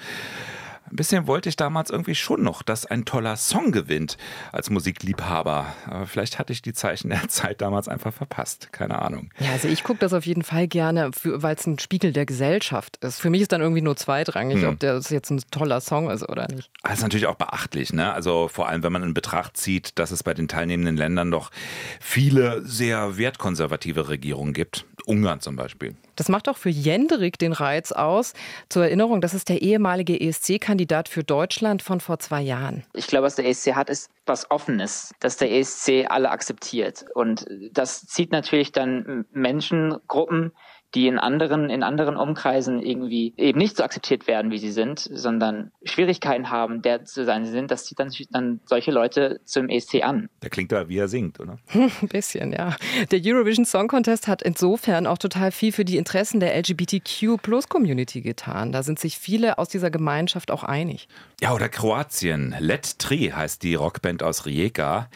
Ein 0.92 0.96
bisschen 0.96 1.28
wollte 1.28 1.50
ich 1.50 1.56
damals 1.56 1.90
irgendwie 1.90 2.16
schon 2.16 2.42
noch, 2.44 2.64
dass 2.64 2.86
ein 2.86 3.06
toller 3.06 3.36
Song 3.38 3.72
gewinnt 3.72 4.18
als 4.52 4.70
Musikliebhaber. 4.70 5.68
Aber 5.86 6.08
vielleicht 6.08 6.40
hatte 6.40 6.52
ich 6.54 6.62
die 6.62 6.74
Zeichen 6.74 7.10
der 7.10 7.28
Zeit 7.28 7.62
damals 7.62 7.88
einfach 7.88 8.14
verpasst. 8.14 8.70
Keine 8.72 9.00
Ahnung. 9.02 9.30
Ja, 9.40 9.52
also 9.52 9.68
ich 9.68 9.84
gucke 9.84 10.00
das 10.00 10.14
auf 10.14 10.26
jeden 10.26 10.44
Fall 10.44 10.68
gerne, 10.68 11.12
weil 11.24 11.56
es 11.56 11.66
ein 11.68 11.80
Spiegel 11.80 12.12
der 12.14 12.26
Gesellschaft 12.26 12.98
ist. 12.98 13.20
Für 13.22 13.30
mich 13.30 13.42
ist 13.42 13.52
dann 13.52 13.62
irgendwie 13.62 13.82
nur 13.82 13.96
zweitrangig, 13.96 14.62
Hm. 14.62 14.70
ob 14.70 14.80
das 14.80 15.10
jetzt 15.10 15.30
ein 15.30 15.42
toller 15.52 15.80
Song 15.82 16.10
ist 16.10 16.28
oder 16.28 16.48
nicht. 16.48 16.70
Das 16.84 16.94
ist 16.94 17.02
natürlich 17.04 17.28
auch 17.28 17.36
beachtlich, 17.36 17.94
ne? 17.94 18.12
Also 18.14 18.48
vor 18.48 18.68
allem, 18.68 18.84
wenn 18.84 18.92
man 18.92 19.04
in 19.04 19.14
Betracht 19.14 19.58
zieht, 19.58 19.98
dass 20.00 20.12
es 20.12 20.24
bei 20.24 20.34
den 20.34 20.48
teilnehmenden 20.48 20.98
Ländern 20.98 21.30
doch 21.32 21.52
viele 22.00 22.62
sehr 22.66 23.18
wertkonservative 23.18 24.10
Regierungen 24.10 24.54
gibt. 24.54 24.86
Ungarn 25.10 25.42
zum 25.42 25.56
Beispiel. 25.56 25.96
Das 26.16 26.30
macht 26.30 26.48
auch 26.48 26.58
für 26.58 26.70
Jenderik 26.70 27.40
den 27.40 27.54
Reiz 27.54 27.92
aus. 27.92 28.34
Zur 28.70 28.84
Erinnerung, 28.84 29.22
das 29.22 29.34
ist 29.34 29.50
der 29.50 29.62
ehemalige 29.62 30.20
ESC-Kandidat 30.20 31.10
für 31.10 31.24
Deutschland 31.24 31.82
von 31.82 32.00
vor 32.00 32.20
zwei 32.20 32.42
Jahren. 32.42 32.84
Ich 32.94 33.08
glaube, 33.08 33.26
was 33.26 33.36
der 33.36 33.48
ESC 33.48 33.74
hat, 33.76 33.90
ist 33.90 34.10
was 34.26 34.52
Offenes, 34.52 35.14
dass 35.20 35.38
der 35.38 35.52
ESC 35.52 36.06
alle 36.10 36.30
akzeptiert. 36.30 37.06
Und 37.16 37.46
das 37.72 38.06
zieht 38.06 38.32
natürlich 38.32 38.72
dann 38.72 39.26
Menschengruppen, 39.32 40.52
die 40.96 41.08
in 41.08 41.20
anderen, 41.20 41.70
in 41.70 41.84
anderen 41.84 42.18
Umkreisen 42.18 42.82
irgendwie 42.82 43.34
eben 43.38 43.60
nicht 43.60 43.78
so 43.78 43.84
akzeptiert 43.84 44.28
werden, 44.28 44.52
wie 44.52 44.58
sie 44.58 44.72
sind, 44.72 45.00
sondern 45.00 45.72
Schwierigkeiten 45.84 46.50
haben, 46.50 46.82
der 46.82 47.06
zu 47.06 47.26
sein 47.26 47.46
sie 47.46 47.52
sind, 47.52 47.70
das 47.70 47.86
zieht 47.86 48.00
dann, 48.00 48.12
dann 48.32 48.60
solche 48.66 48.92
Leute 48.92 49.40
zum 49.46 49.70
ESC 49.70 50.04
an. 50.04 50.30
Der 50.42 50.50
klingt 50.50 50.72
da, 50.72 50.90
wie 50.90 50.98
er 50.98 51.08
singt, 51.08 51.40
oder? 51.40 51.60
Ein 51.74 52.08
bisschen, 52.08 52.52
ja. 52.52 52.76
Der 53.12 53.22
Eurovision 53.24 53.66
Song 53.66 53.88
Contest 53.88 54.28
hat 54.28 54.42
insofern 54.42 55.06
auch 55.06 55.18
total 55.18 55.52
viel 55.52 55.72
für 55.72 55.86
die 55.86 55.98
Interessen 55.98 56.40
der 56.40 56.58
LGBTQ-Plus-Community 56.58 58.22
getan. 58.22 58.72
Da 58.72 58.82
sind 58.82 59.00
sich 59.00 59.18
viele 59.20 59.58
aus 59.60 59.70
dieser 59.70 59.92
Gemeinschaft 59.92 60.50
auch 60.50 60.64
einig. 60.64 61.08
Ja, 61.42 61.54
oder 61.54 61.70
Kroatien. 61.70 62.56
Let 62.60 63.00
Tri 63.00 63.32
heißt 63.34 63.64
die 63.64 63.76
Rockband 63.76 64.24
aus 64.24 64.46
Rijeka. 64.46 65.10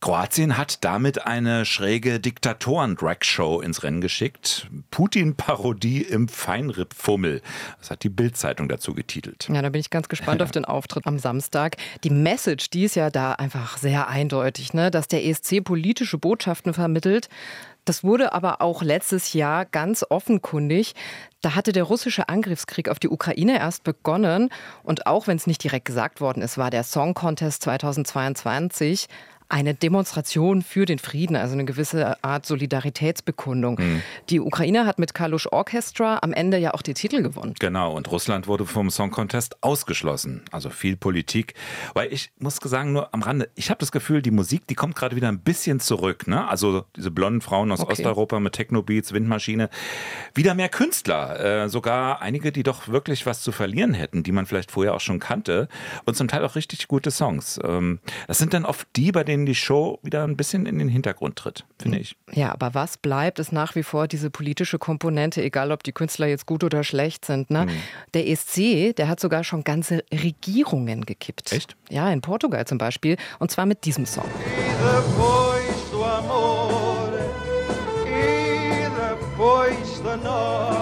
Kroatien 0.00 0.56
hat 0.56 0.84
damit 0.84 1.26
eine 1.26 1.64
schräge 1.64 2.18
Diktatoren-Drag-Show 2.18 3.60
ins 3.60 3.82
Rennen 3.82 4.00
geschickt. 4.00 4.68
Putin-Parodie 5.18 6.02
im 6.02 6.28
Feinripp-Fummel. 6.28 7.42
Das 7.80 7.90
hat 7.90 8.04
die 8.04 8.08
Bild-Zeitung 8.08 8.68
dazu 8.68 8.94
getitelt. 8.94 9.48
Ja, 9.52 9.62
da 9.62 9.68
bin 9.68 9.80
ich 9.80 9.90
ganz 9.90 10.08
gespannt 10.08 10.42
auf 10.42 10.50
den 10.52 10.64
Auftritt 10.64 11.06
am 11.06 11.18
Samstag. 11.18 11.76
Die 12.04 12.10
Message, 12.10 12.70
die 12.70 12.84
ist 12.84 12.94
ja 12.94 13.10
da 13.10 13.32
einfach 13.32 13.78
sehr 13.78 14.06
eindeutig, 14.06 14.74
ne? 14.74 14.92
dass 14.92 15.08
der 15.08 15.24
ESC 15.26 15.64
politische 15.64 16.18
Botschaften 16.18 16.72
vermittelt. 16.72 17.28
Das 17.84 18.04
wurde 18.04 18.32
aber 18.32 18.60
auch 18.60 18.82
letztes 18.82 19.32
Jahr 19.32 19.64
ganz 19.64 20.04
offenkundig. 20.08 20.94
Da 21.40 21.56
hatte 21.56 21.72
der 21.72 21.84
russische 21.84 22.28
Angriffskrieg 22.28 22.88
auf 22.88 23.00
die 23.00 23.08
Ukraine 23.08 23.58
erst 23.58 23.82
begonnen. 23.82 24.50
Und 24.84 25.06
auch 25.06 25.26
wenn 25.26 25.36
es 25.36 25.48
nicht 25.48 25.64
direkt 25.64 25.86
gesagt 25.86 26.20
worden 26.20 26.42
ist, 26.42 26.58
war 26.58 26.70
der 26.70 26.84
Song 26.84 27.14
Contest 27.14 27.62
2022 27.62 29.08
eine 29.48 29.74
Demonstration 29.74 30.62
für 30.62 30.84
den 30.84 30.98
Frieden, 30.98 31.34
also 31.34 31.54
eine 31.54 31.64
gewisse 31.64 32.22
Art 32.22 32.46
Solidaritätsbekundung. 32.46 33.76
Mhm. 33.78 34.02
Die 34.28 34.40
Ukraine 34.40 34.86
hat 34.86 34.98
mit 34.98 35.14
Kalush 35.14 35.46
Orchestra 35.50 36.18
am 36.22 36.32
Ende 36.32 36.58
ja 36.58 36.74
auch 36.74 36.82
die 36.82 36.94
Titel 36.94 37.22
gewonnen. 37.22 37.54
Genau, 37.58 37.96
und 37.96 38.10
Russland 38.10 38.46
wurde 38.46 38.66
vom 38.66 38.90
Song 38.90 39.10
Contest 39.10 39.62
ausgeschlossen. 39.62 40.42
Also 40.50 40.70
viel 40.70 40.96
Politik. 40.96 41.54
Weil 41.94 42.12
ich 42.12 42.30
muss 42.38 42.56
sagen, 42.56 42.92
nur 42.92 43.14
am 43.14 43.22
Rande, 43.22 43.48
ich 43.54 43.70
habe 43.70 43.78
das 43.78 43.90
Gefühl, 43.90 44.20
die 44.20 44.30
Musik, 44.30 44.66
die 44.66 44.74
kommt 44.74 44.96
gerade 44.96 45.16
wieder 45.16 45.28
ein 45.28 45.40
bisschen 45.40 45.80
zurück. 45.80 46.26
Ne? 46.26 46.46
Also 46.46 46.84
diese 46.96 47.10
blonden 47.10 47.40
Frauen 47.40 47.72
aus 47.72 47.80
Okay. 47.80 47.92
Osteuropa 47.92 48.40
mit 48.40 48.52
Techno-Beats, 48.52 49.12
Windmaschine. 49.12 49.70
Wieder 50.34 50.54
mehr 50.54 50.68
Künstler. 50.68 51.64
Äh, 51.64 51.68
sogar 51.68 52.20
einige, 52.20 52.52
die 52.52 52.62
doch 52.62 52.88
wirklich 52.88 53.24
was 53.24 53.40
zu 53.40 53.52
verlieren 53.52 53.94
hätten, 53.94 54.22
die 54.22 54.32
man 54.32 54.44
vielleicht 54.44 54.70
vorher 54.70 54.94
auch 54.94 55.00
schon 55.00 55.20
kannte. 55.20 55.68
Und 56.04 56.16
zum 56.16 56.28
Teil 56.28 56.44
auch 56.44 56.54
richtig 56.54 56.86
gute 56.88 57.10
Songs. 57.10 57.58
Ähm, 57.64 58.00
das 58.26 58.38
sind 58.38 58.52
dann 58.52 58.66
oft 58.66 58.86
die, 58.96 59.10
bei 59.12 59.24
denen 59.24 59.37
die 59.46 59.54
Show 59.54 59.98
wieder 60.02 60.24
ein 60.24 60.36
bisschen 60.36 60.66
in 60.66 60.78
den 60.78 60.88
Hintergrund 60.88 61.36
tritt, 61.36 61.64
finde 61.80 61.98
ich. 61.98 62.16
Ja, 62.32 62.52
aber 62.52 62.74
was 62.74 62.96
bleibt, 62.96 63.38
ist 63.38 63.52
nach 63.52 63.74
wie 63.74 63.82
vor 63.82 64.08
diese 64.08 64.30
politische 64.30 64.78
Komponente, 64.78 65.42
egal 65.42 65.72
ob 65.72 65.82
die 65.82 65.92
Künstler 65.92 66.26
jetzt 66.26 66.46
gut 66.46 66.64
oder 66.64 66.84
schlecht 66.84 67.24
sind. 67.24 67.50
Ne? 67.50 67.66
Der 68.14 68.28
ESC, 68.28 68.94
der 68.96 69.08
hat 69.08 69.20
sogar 69.20 69.44
schon 69.44 69.64
ganze 69.64 70.04
Regierungen 70.12 71.04
gekippt. 71.04 71.52
Echt? 71.52 71.76
Ja, 71.90 72.10
in 72.10 72.20
Portugal 72.20 72.66
zum 72.66 72.78
Beispiel. 72.78 73.16
Und 73.38 73.50
zwar 73.50 73.66
mit 73.66 73.84
diesem 73.84 74.06
Song. 74.06 74.26
E. 79.44 80.77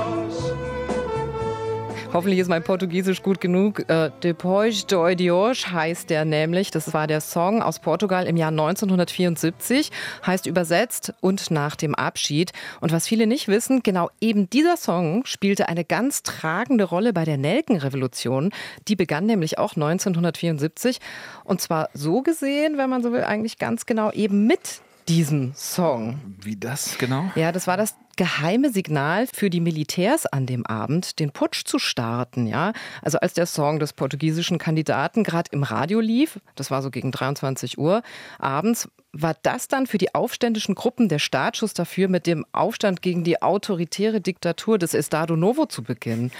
Hoffentlich 2.16 2.38
ist 2.38 2.48
mein 2.48 2.62
Portugiesisch 2.62 3.22
gut 3.22 3.42
genug. 3.42 3.90
Äh, 3.90 4.10
Depois 4.22 4.86
de 4.86 5.14
Dios 5.16 5.70
heißt 5.70 6.08
der 6.08 6.24
nämlich. 6.24 6.70
Das 6.70 6.94
war 6.94 7.06
der 7.06 7.20
Song 7.20 7.60
aus 7.60 7.78
Portugal 7.78 8.26
im 8.26 8.38
Jahr 8.38 8.48
1974. 8.48 9.90
Heißt 10.26 10.46
übersetzt 10.46 11.12
und 11.20 11.50
nach 11.50 11.76
dem 11.76 11.94
Abschied. 11.94 12.52
Und 12.80 12.90
was 12.90 13.06
viele 13.06 13.26
nicht 13.26 13.48
wissen, 13.48 13.82
genau 13.82 14.08
eben 14.18 14.48
dieser 14.48 14.78
Song 14.78 15.26
spielte 15.26 15.68
eine 15.68 15.84
ganz 15.84 16.22
tragende 16.22 16.84
Rolle 16.84 17.12
bei 17.12 17.26
der 17.26 17.36
Nelkenrevolution. 17.36 18.50
Die 18.88 18.96
begann 18.96 19.26
nämlich 19.26 19.58
auch 19.58 19.76
1974. 19.76 21.00
Und 21.44 21.60
zwar 21.60 21.90
so 21.92 22.22
gesehen, 22.22 22.78
wenn 22.78 22.88
man 22.88 23.02
so 23.02 23.12
will, 23.12 23.24
eigentlich 23.24 23.58
ganz 23.58 23.84
genau 23.84 24.10
eben 24.12 24.46
mit 24.46 24.80
diesem 25.06 25.52
Song. 25.54 26.18
Wie 26.40 26.56
das 26.56 26.96
genau? 26.96 27.30
Ja, 27.34 27.52
das 27.52 27.66
war 27.66 27.76
das 27.76 27.94
geheime 28.16 28.70
Signal 28.70 29.26
für 29.26 29.50
die 29.50 29.60
Militärs 29.60 30.26
an 30.26 30.46
dem 30.46 30.66
Abend, 30.66 31.18
den 31.20 31.30
Putsch 31.30 31.64
zu 31.64 31.78
starten. 31.78 32.46
Ja, 32.46 32.72
also 33.02 33.18
als 33.18 33.34
der 33.34 33.46
Song 33.46 33.78
des 33.78 33.92
portugiesischen 33.92 34.58
Kandidaten 34.58 35.22
gerade 35.22 35.50
im 35.52 35.62
Radio 35.62 36.00
lief, 36.00 36.40
das 36.54 36.70
war 36.70 36.82
so 36.82 36.90
gegen 36.90 37.12
23 37.12 37.78
Uhr 37.78 38.02
abends, 38.38 38.88
war 39.22 39.36
das 39.42 39.68
dann 39.68 39.86
für 39.86 39.98
die 39.98 40.14
aufständischen 40.14 40.74
Gruppen 40.74 41.08
der 41.08 41.18
Startschuss 41.18 41.74
dafür, 41.74 42.08
mit 42.08 42.26
dem 42.26 42.44
Aufstand 42.52 43.02
gegen 43.02 43.24
die 43.24 43.42
autoritäre 43.42 44.20
Diktatur 44.20 44.78
des 44.78 44.94
Estado 44.94 45.36
Novo 45.36 45.66
zu 45.66 45.82
beginnen. 45.82 46.30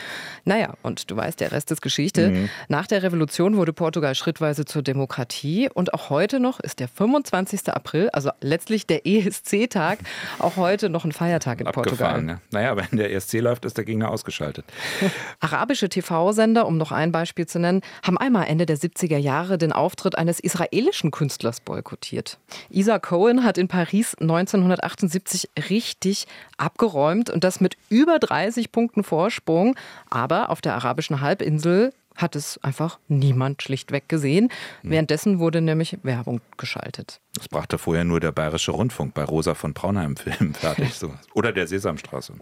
Naja, 0.45 0.75
und 0.83 1.11
du 1.11 1.17
weißt, 1.17 1.41
der 1.41 1.53
Rest 1.53 1.71
ist 1.71 1.81
Geschichte. 1.81 2.31
Mhm. 2.31 2.49
Nach 2.69 2.87
der 2.87 3.03
Revolution 3.03 3.57
wurde 3.57 3.73
Portugal 3.73 4.15
schrittweise 4.15 4.65
zur 4.65 4.83
Demokratie 4.83 5.69
und 5.73 5.95
auch 5.95 6.11
heute 6.11 6.41
noch 6.41 6.61
ist 6.61 6.81
der 6.81 6.89
25. 6.89 7.69
April, 7.69 8.11
also 8.11 8.31
letztlich 8.41 8.87
der 8.87 9.07
ESC-Tag, 9.07 10.01
auch 10.39 10.57
heute 10.57 10.89
noch 10.89 11.05
ein 11.05 11.13
Feiertag 11.13 11.61
in 11.61 11.67
Portugal. 11.67 11.93
Abgefahren, 11.93 12.27
ne? 12.27 12.41
Naja, 12.51 12.77
wenn 12.77 12.99
der 12.99 13.13
ESC 13.13 13.41
läuft, 13.41 13.65
ist 13.65 13.77
der 13.77 13.85
Gegner 13.85 14.11
ausgeschaltet. 14.11 14.65
Arabische 15.41 15.89
TV-Sender, 15.89 16.67
um 16.67 16.77
noch 16.77 16.93
ein 16.93 17.13
Beispiel 17.13 17.47
zu 17.47 17.59
nennen, 17.59 17.83
haben 18.03 18.19
einmal 18.19 18.47
Ende 18.47 18.67
der 18.67 18.77
70er 18.77 19.19
Jahre 19.19 19.59
den 19.59 19.73
Auftritt 19.73 20.17
eines 20.17 20.41
israelischen 20.41 21.11
Künstlers 21.11 21.61
boykottiert. 21.61 22.39
Isa 22.71 22.99
Cohen 22.99 23.45
hat 23.45 23.59
in 23.59 23.69
Paris 23.69 24.15
1978 24.21 25.51
richtig 25.71 26.27
abgeräumt 26.57 27.31
und 27.31 27.45
das 27.45 27.61
mit 27.61 27.77
über 27.89 28.19
30 28.19 28.73
Punkten 28.73 29.05
Vorsprung. 29.05 29.77
Aber 30.11 30.51
auf 30.51 30.61
der 30.61 30.75
arabischen 30.75 31.21
Halbinsel 31.21 31.93
hat 32.17 32.35
es 32.35 32.59
einfach 32.63 32.99
niemand 33.09 33.63
schlichtweg 33.63 34.09
gesehen. 34.09 34.49
Hm. 34.83 34.91
Währenddessen 34.91 35.39
wurde 35.39 35.61
nämlich 35.61 35.99
Werbung 36.03 36.41
geschaltet. 36.57 37.21
Das 37.35 37.49
brachte 37.49 37.77
vorher 37.77 38.05
nur 38.05 38.21
der 38.21 38.33
Bayerische 38.33 38.73
Rundfunk 38.73 39.13
bei 39.15 39.23
Rosa 39.23 39.55
von 39.55 39.75
Braunheim 39.75 40.17
Film 40.17 40.55
fertig. 40.55 40.95
So. 40.95 41.13
Oder 41.35 41.53
der 41.53 41.67
Sesamstraße. 41.67 42.35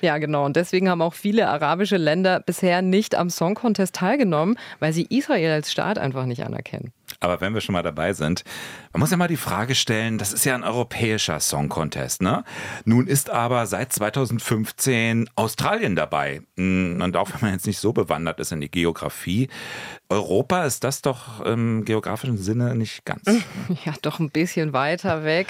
Ja, 0.00 0.18
genau. 0.18 0.46
Und 0.46 0.56
deswegen 0.56 0.88
haben 0.88 1.02
auch 1.02 1.14
viele 1.14 1.48
arabische 1.48 1.98
Länder 1.98 2.40
bisher 2.40 2.80
nicht 2.82 3.14
am 3.14 3.28
Song 3.28 3.54
Contest 3.54 3.94
teilgenommen, 3.96 4.58
weil 4.80 4.92
sie 4.92 5.06
Israel 5.10 5.52
als 5.52 5.70
Staat 5.70 5.98
einfach 5.98 6.24
nicht 6.24 6.44
anerkennen. 6.44 6.92
Aber 7.20 7.40
wenn 7.40 7.52
wir 7.52 7.60
schon 7.60 7.72
mal 7.72 7.82
dabei 7.82 8.12
sind, 8.12 8.44
man 8.92 9.00
muss 9.00 9.10
ja 9.10 9.16
mal 9.16 9.28
die 9.28 9.36
Frage 9.36 9.74
stellen, 9.74 10.18
das 10.18 10.32
ist 10.32 10.44
ja 10.44 10.54
ein 10.54 10.64
europäischer 10.64 11.40
Song 11.40 11.68
Contest, 11.68 12.22
ne? 12.22 12.44
Nun 12.84 13.06
ist 13.06 13.30
aber 13.30 13.66
seit 13.66 13.92
2015 13.92 15.28
Australien 15.34 15.96
dabei. 15.96 16.42
Hm, 16.56 17.00
Und 17.02 17.16
auch 17.16 17.30
wenn 17.32 17.40
man 17.42 17.52
jetzt 17.52 17.66
nicht 17.66 17.78
so 17.78 17.92
bewandert 17.92 18.40
ist 18.40 18.52
in 18.52 18.60
die 18.60 18.70
Geografie, 18.70 19.48
Europa 20.08 20.64
ist 20.64 20.84
das 20.84 21.02
doch 21.02 21.40
im 21.44 21.84
geografischen 21.84 22.38
Sinne 22.38 22.74
nicht 22.74 23.04
ganz. 23.04 23.24
Ja, 23.84 23.92
doch 24.02 24.18
ein 24.18 24.30
bisschen 24.30 24.72
weiter 24.72 25.24
weg. 25.24 25.48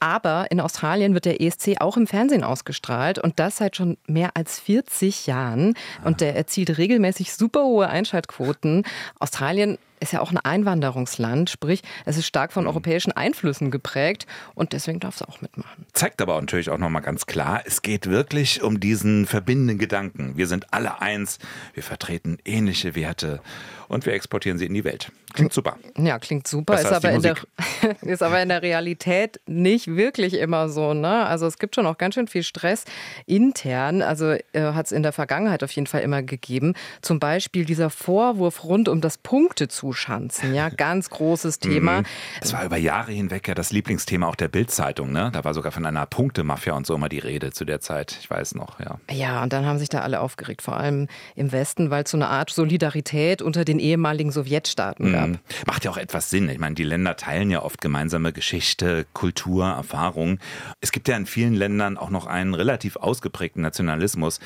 Aber 0.00 0.46
in 0.50 0.60
Australien 0.60 1.14
wird 1.14 1.26
der 1.26 1.40
ESC 1.40 1.80
auch 1.80 1.96
im 1.96 2.06
Fernsehen 2.06 2.42
ausgestrahlt 2.44 3.18
und 3.18 3.38
das 3.38 3.58
seit 3.58 3.76
schon 3.76 3.98
mehr 4.06 4.30
als 4.34 4.58
40 4.60 5.26
Jahren. 5.26 5.74
Und 6.04 6.20
der 6.20 6.34
erzielt 6.36 6.76
regelmäßig 6.78 7.32
super 7.34 7.62
hohe 7.64 7.88
Einschaltquoten. 7.88 8.84
Australien 9.20 9.78
ist 10.00 10.12
ja 10.12 10.20
auch 10.20 10.30
ein 10.30 10.38
Einwanderungsland, 10.38 11.50
sprich, 11.50 11.82
es 12.04 12.16
ist 12.16 12.26
stark 12.26 12.52
von 12.52 12.66
europäischen 12.78 13.12
Einflüssen 13.12 13.72
geprägt 13.72 14.26
und 14.54 14.72
deswegen 14.72 15.00
darf 15.00 15.16
es 15.16 15.22
auch 15.22 15.40
mitmachen. 15.40 15.86
Zeigt 15.94 16.22
aber 16.22 16.40
natürlich 16.40 16.70
auch 16.70 16.78
nochmal 16.78 17.02
ganz 17.02 17.26
klar, 17.26 17.62
es 17.64 17.82
geht 17.82 18.08
wirklich 18.08 18.62
um 18.62 18.78
diesen 18.78 19.26
verbindenden 19.26 19.78
Gedanken. 19.78 20.36
Wir 20.36 20.46
sind 20.46 20.72
alle 20.72 21.02
eins, 21.02 21.38
wir 21.74 21.82
vertreten 21.82 22.38
ähnliche 22.44 22.94
Werte 22.94 23.40
und 23.88 24.06
wir 24.06 24.12
exportieren 24.12 24.58
sie 24.58 24.66
in 24.66 24.74
die 24.74 24.84
Welt. 24.84 25.10
Klingt 25.34 25.52
super. 25.52 25.76
Ja, 25.96 26.18
klingt 26.18 26.48
super, 26.48 26.80
ist 26.80 26.86
aber, 26.86 27.10
in 27.10 27.22
der, 27.22 27.36
ist 28.02 28.22
aber 28.22 28.40
in 28.42 28.48
der 28.48 28.62
Realität 28.62 29.40
nicht 29.46 29.88
wirklich 29.88 30.34
immer 30.34 30.68
so. 30.68 30.94
Ne? 30.94 31.26
Also 31.26 31.46
es 31.46 31.58
gibt 31.58 31.74
schon 31.74 31.86
auch 31.86 31.98
ganz 31.98 32.14
schön 32.14 32.28
viel 32.28 32.42
Stress 32.42 32.84
intern. 33.26 34.00
Also 34.00 34.32
äh, 34.32 34.40
hat 34.54 34.86
es 34.86 34.92
in 34.92 35.02
der 35.02 35.12
Vergangenheit 35.12 35.62
auf 35.62 35.70
jeden 35.72 35.86
Fall 35.86 36.00
immer 36.00 36.22
gegeben. 36.22 36.74
Zum 37.02 37.20
Beispiel 37.20 37.64
dieser 37.64 37.90
Vorwurf 37.90 38.64
rund 38.64 38.88
um 38.88 39.00
das 39.00 39.18
Punktezuschanzen. 39.18 40.54
Ja, 40.54 40.68
ganz 40.76 41.10
großes 41.10 41.58
Thema. 41.58 42.00
Mhm. 42.00 42.06
Das 42.40 42.52
war 42.54 42.64
über 42.68 42.76
Jahre 42.76 43.12
hinweg 43.12 43.48
ja 43.48 43.54
das 43.54 43.72
Lieblingsthema 43.72 44.26
auch 44.26 44.36
der 44.36 44.48
Bild-Zeitung. 44.48 45.10
Ne? 45.10 45.30
Da 45.32 45.42
war 45.42 45.54
sogar 45.54 45.72
von 45.72 45.86
einer 45.86 46.04
Punktemafia 46.04 46.74
und 46.74 46.86
so 46.86 46.94
immer 46.94 47.08
die 47.08 47.18
Rede 47.18 47.50
zu 47.50 47.64
der 47.64 47.80
Zeit. 47.80 48.18
Ich 48.20 48.28
weiß 48.28 48.54
noch, 48.54 48.78
ja. 48.78 48.98
Ja, 49.10 49.42
und 49.42 49.54
dann 49.54 49.64
haben 49.64 49.78
sich 49.78 49.88
da 49.88 50.00
alle 50.00 50.20
aufgeregt, 50.20 50.60
vor 50.60 50.76
allem 50.76 51.08
im 51.34 51.50
Westen, 51.50 51.90
weil 51.90 52.04
es 52.04 52.10
so 52.10 52.18
eine 52.18 52.28
Art 52.28 52.50
Solidarität 52.50 53.40
unter 53.40 53.64
den 53.64 53.78
ehemaligen 53.78 54.30
Sowjetstaaten 54.30 55.12
gab. 55.12 55.28
Mhm. 55.28 55.38
Macht 55.66 55.84
ja 55.84 55.90
auch 55.90 55.96
etwas 55.96 56.28
Sinn. 56.28 56.48
Ich 56.50 56.58
meine, 56.58 56.74
die 56.74 56.84
Länder 56.84 57.16
teilen 57.16 57.50
ja 57.50 57.62
oft 57.62 57.80
gemeinsame 57.80 58.34
Geschichte, 58.34 59.06
Kultur, 59.14 59.64
Erfahrung. 59.64 60.38
Es 60.82 60.92
gibt 60.92 61.08
ja 61.08 61.16
in 61.16 61.24
vielen 61.24 61.54
Ländern 61.54 61.96
auch 61.96 62.10
noch 62.10 62.26
einen 62.26 62.52
relativ 62.52 62.96
ausgeprägten 62.96 63.62
Nationalismus. 63.62 64.40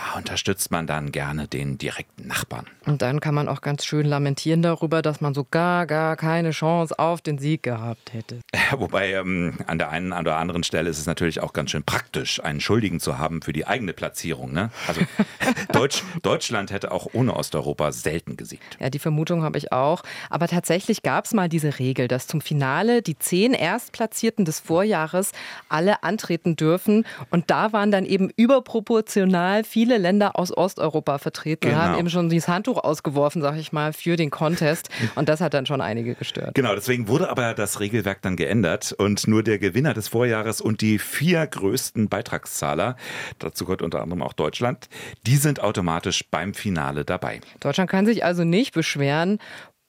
Ah, 0.00 0.16
Unterstützt 0.16 0.70
man 0.70 0.86
dann 0.86 1.10
gerne 1.10 1.48
den 1.48 1.76
direkten 1.76 2.28
Nachbarn. 2.28 2.66
Und 2.86 3.02
dann 3.02 3.18
kann 3.18 3.34
man 3.34 3.48
auch 3.48 3.60
ganz 3.62 3.84
schön 3.84 4.06
lamentieren 4.06 4.62
darüber, 4.62 5.02
dass 5.02 5.20
man 5.20 5.34
so 5.34 5.44
gar, 5.44 5.86
gar 5.86 6.16
keine 6.16 6.52
Chance 6.52 6.96
auf 6.98 7.20
den 7.20 7.38
Sieg 7.38 7.64
gehabt 7.64 8.12
hätte. 8.12 8.38
Wobei 8.76 9.12
ähm, 9.12 9.58
an 9.66 9.78
der 9.78 9.90
einen 9.90 10.12
oder 10.12 10.36
anderen 10.36 10.62
Stelle 10.62 10.88
ist 10.88 10.98
es 10.98 11.06
natürlich 11.06 11.40
auch 11.40 11.52
ganz 11.52 11.72
schön 11.72 11.82
praktisch, 11.82 12.42
einen 12.42 12.60
Schuldigen 12.60 13.00
zu 13.00 13.18
haben 13.18 13.42
für 13.42 13.52
die 13.52 13.66
eigene 13.66 13.92
Platzierung. 13.92 14.52
Ne? 14.52 14.70
Also 14.86 15.00
Deutsch, 15.72 16.04
Deutschland 16.22 16.70
hätte 16.70 16.92
auch 16.92 17.08
ohne 17.12 17.34
Osteuropa 17.34 17.90
selten 17.90 18.36
gesiegt. 18.36 18.76
Ja, 18.78 18.90
die 18.90 19.00
Vermutung 19.00 19.42
habe 19.42 19.58
ich 19.58 19.72
auch. 19.72 20.04
Aber 20.30 20.46
tatsächlich 20.46 21.02
gab 21.02 21.24
es 21.24 21.34
mal 21.34 21.48
diese 21.48 21.80
Regel, 21.80 22.06
dass 22.06 22.28
zum 22.28 22.40
Finale 22.40 23.02
die 23.02 23.18
zehn 23.18 23.52
Erstplatzierten 23.52 24.44
des 24.44 24.60
Vorjahres 24.60 25.32
alle 25.68 26.04
antreten 26.04 26.54
dürfen. 26.54 27.04
Und 27.30 27.50
da 27.50 27.72
waren 27.72 27.90
dann 27.90 28.04
eben 28.04 28.30
überproportional 28.36 29.64
viele 29.64 29.87
Länder 29.96 30.38
aus 30.38 30.54
Osteuropa 30.54 31.18
vertreten 31.18 31.68
Genau. 31.70 31.80
haben 31.80 31.98
eben 31.98 32.10
schon 32.10 32.28
dieses 32.28 32.48
Handtuch 32.48 32.78
ausgeworfen, 32.84 33.40
sag 33.40 33.56
ich 33.56 33.72
mal, 33.72 33.92
für 33.92 34.16
den 34.16 34.30
Contest. 34.30 34.90
Und 35.14 35.28
das 35.28 35.40
hat 35.40 35.54
dann 35.54 35.64
schon 35.66 35.80
einige 35.80 36.14
gestört. 36.14 36.54
Genau, 36.54 36.74
deswegen 36.74 37.08
wurde 37.08 37.30
aber 37.30 37.54
das 37.54 37.80
Regelwerk 37.80 38.20
dann 38.22 38.36
geändert 38.36 38.92
und 38.98 39.26
nur 39.26 39.42
der 39.42 39.58
Gewinner 39.58 39.94
des 39.94 40.08
Vorjahres 40.08 40.60
und 40.60 40.80
die 40.80 40.98
vier 40.98 41.46
größten 41.46 42.08
Beitragszahler, 42.08 42.96
dazu 43.38 43.64
gehört 43.64 43.82
unter 43.82 44.02
anderem 44.02 44.22
auch 44.22 44.32
Deutschland, 44.32 44.88
die 45.26 45.36
sind 45.36 45.60
automatisch 45.62 46.24
beim 46.30 46.54
Finale 46.54 47.04
dabei. 47.04 47.40
Deutschland 47.60 47.88
kann 47.88 48.04
sich 48.06 48.24
also 48.24 48.44
nicht 48.44 48.74
beschweren. 48.74 49.38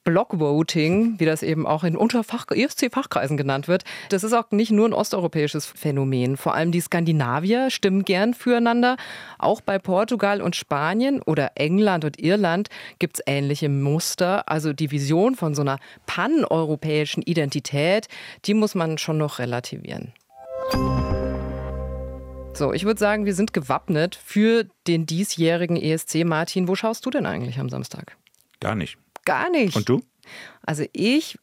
Blockvoting, 0.04 1.18
wie 1.18 1.26
das 1.26 1.42
eben 1.42 1.66
auch 1.66 1.84
in 1.84 1.96
Unterfach 1.96 2.46
ESC-Fachkreisen 2.50 3.36
genannt 3.36 3.68
wird, 3.68 3.84
das 4.08 4.24
ist 4.24 4.32
auch 4.32 4.50
nicht 4.50 4.70
nur 4.70 4.88
ein 4.88 4.94
osteuropäisches 4.94 5.66
Phänomen. 5.66 6.36
Vor 6.36 6.54
allem 6.54 6.72
die 6.72 6.80
Skandinavier 6.80 7.70
stimmen 7.70 8.04
gern 8.04 8.32
füreinander. 8.32 8.96
Auch 9.38 9.60
bei 9.60 9.78
Portugal 9.78 10.40
und 10.40 10.56
Spanien 10.56 11.20
oder 11.20 11.52
England 11.56 12.04
und 12.04 12.18
Irland 12.18 12.68
gibt 12.98 13.18
es 13.18 13.24
ähnliche 13.26 13.68
Muster. 13.68 14.48
Also 14.48 14.72
die 14.72 14.90
Vision 14.90 15.34
von 15.34 15.54
so 15.54 15.62
einer 15.62 15.78
paneuropäischen 16.06 17.22
Identität, 17.22 18.08
die 18.46 18.54
muss 18.54 18.74
man 18.74 18.96
schon 18.96 19.18
noch 19.18 19.38
relativieren. 19.38 20.12
So, 22.54 22.72
ich 22.72 22.84
würde 22.84 22.98
sagen, 22.98 23.26
wir 23.26 23.34
sind 23.34 23.52
gewappnet 23.52 24.16
für 24.16 24.64
den 24.86 25.06
diesjährigen 25.06 25.76
ESC. 25.76 26.24
Martin, 26.24 26.68
wo 26.68 26.74
schaust 26.74 27.06
du 27.06 27.10
denn 27.10 27.26
eigentlich 27.26 27.58
am 27.58 27.68
Samstag? 27.68 28.16
Gar 28.60 28.74
nicht. 28.74 28.98
Gar 29.30 29.50
nicht. 29.50 29.76
Und 29.76 29.88
du? 29.88 30.02
Also 30.62 30.84
ich 30.92 31.38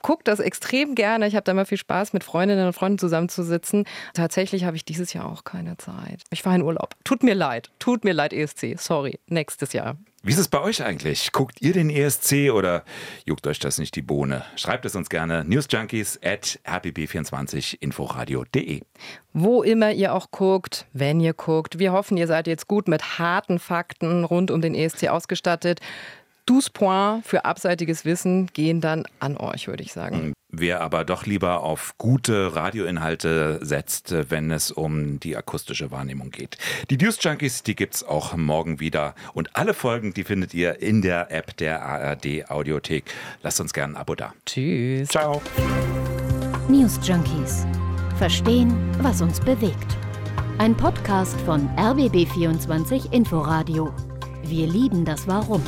gucke 0.00 0.24
das 0.24 0.40
extrem 0.40 0.94
gerne. 0.94 1.26
Ich 1.26 1.34
habe 1.34 1.44
da 1.44 1.52
immer 1.52 1.66
viel 1.66 1.78
Spaß, 1.78 2.12
mit 2.12 2.24
Freundinnen 2.24 2.66
und 2.66 2.72
Freunden 2.72 2.98
zusammenzusitzen. 2.98 3.84
Tatsächlich 4.14 4.64
habe 4.64 4.76
ich 4.76 4.84
dieses 4.84 5.12
Jahr 5.12 5.30
auch 5.30 5.44
keine 5.44 5.76
Zeit. 5.76 6.22
Ich 6.30 6.42
fahre 6.42 6.56
in 6.56 6.62
Urlaub. 6.62 6.96
Tut 7.04 7.22
mir 7.22 7.34
leid. 7.34 7.70
Tut 7.78 8.04
mir 8.04 8.12
leid, 8.12 8.32
ESC. 8.32 8.76
Sorry. 8.78 9.18
Nächstes 9.28 9.72
Jahr. 9.72 9.96
Wie 10.24 10.30
ist 10.30 10.38
es 10.38 10.46
bei 10.46 10.60
euch 10.60 10.84
eigentlich? 10.84 11.32
Guckt 11.32 11.60
ihr 11.60 11.72
den 11.72 11.90
ESC 11.90 12.52
oder 12.52 12.84
juckt 13.24 13.44
euch 13.48 13.58
das 13.58 13.78
nicht 13.78 13.96
die 13.96 14.02
Bohne? 14.02 14.44
Schreibt 14.54 14.84
es 14.84 14.94
uns 14.94 15.08
gerne 15.08 15.44
newsjunkies 15.44 16.20
at 16.22 16.60
rbb24inforadio.de. 16.64 18.82
Wo 19.32 19.64
immer 19.64 19.90
ihr 19.90 20.14
auch 20.14 20.30
guckt, 20.30 20.86
wenn 20.92 21.18
ihr 21.18 21.34
guckt. 21.34 21.80
Wir 21.80 21.90
hoffen, 21.90 22.16
ihr 22.16 22.28
seid 22.28 22.46
jetzt 22.46 22.68
gut 22.68 22.86
mit 22.86 23.18
harten 23.18 23.58
Fakten 23.58 24.22
rund 24.22 24.52
um 24.52 24.60
den 24.60 24.76
ESC 24.76 25.08
ausgestattet. 25.08 25.80
12 26.48 26.72
Points 26.72 27.28
für 27.28 27.44
abseitiges 27.44 28.04
Wissen 28.04 28.46
gehen 28.52 28.80
dann 28.80 29.04
an 29.20 29.36
euch, 29.36 29.68
würde 29.68 29.82
ich 29.82 29.92
sagen. 29.92 30.32
Wer 30.54 30.82
aber 30.82 31.04
doch 31.04 31.24
lieber 31.24 31.62
auf 31.62 31.94
gute 31.96 32.54
Radioinhalte 32.54 33.58
setzt, 33.62 34.14
wenn 34.28 34.50
es 34.50 34.70
um 34.70 35.18
die 35.18 35.34
akustische 35.34 35.90
Wahrnehmung 35.90 36.30
geht. 36.30 36.58
Die 36.90 36.98
News 36.98 37.16
Junkies, 37.22 37.62
die 37.62 37.74
gibt's 37.74 38.04
auch 38.04 38.36
morgen 38.36 38.78
wieder. 38.78 39.14
Und 39.32 39.56
alle 39.56 39.72
Folgen, 39.72 40.12
die 40.12 40.24
findet 40.24 40.52
ihr 40.52 40.82
in 40.82 41.00
der 41.00 41.30
App 41.30 41.56
der 41.56 41.82
ARD 41.82 42.50
Audiothek. 42.50 43.04
Lasst 43.42 43.60
uns 43.62 43.72
gerne 43.72 43.94
ein 43.94 43.96
Abo 43.96 44.14
da. 44.14 44.34
Tschüss. 44.44 45.08
Ciao. 45.08 45.40
News 46.68 47.00
Junkies. 47.02 47.66
Verstehen, 48.18 48.74
was 49.00 49.22
uns 49.22 49.40
bewegt. 49.40 49.96
Ein 50.58 50.76
Podcast 50.76 51.40
von 51.40 51.68
RBB24 51.76 53.10
Inforadio. 53.10 53.90
Wir 54.44 54.66
lieben 54.66 55.06
das 55.06 55.26
Warum. 55.26 55.62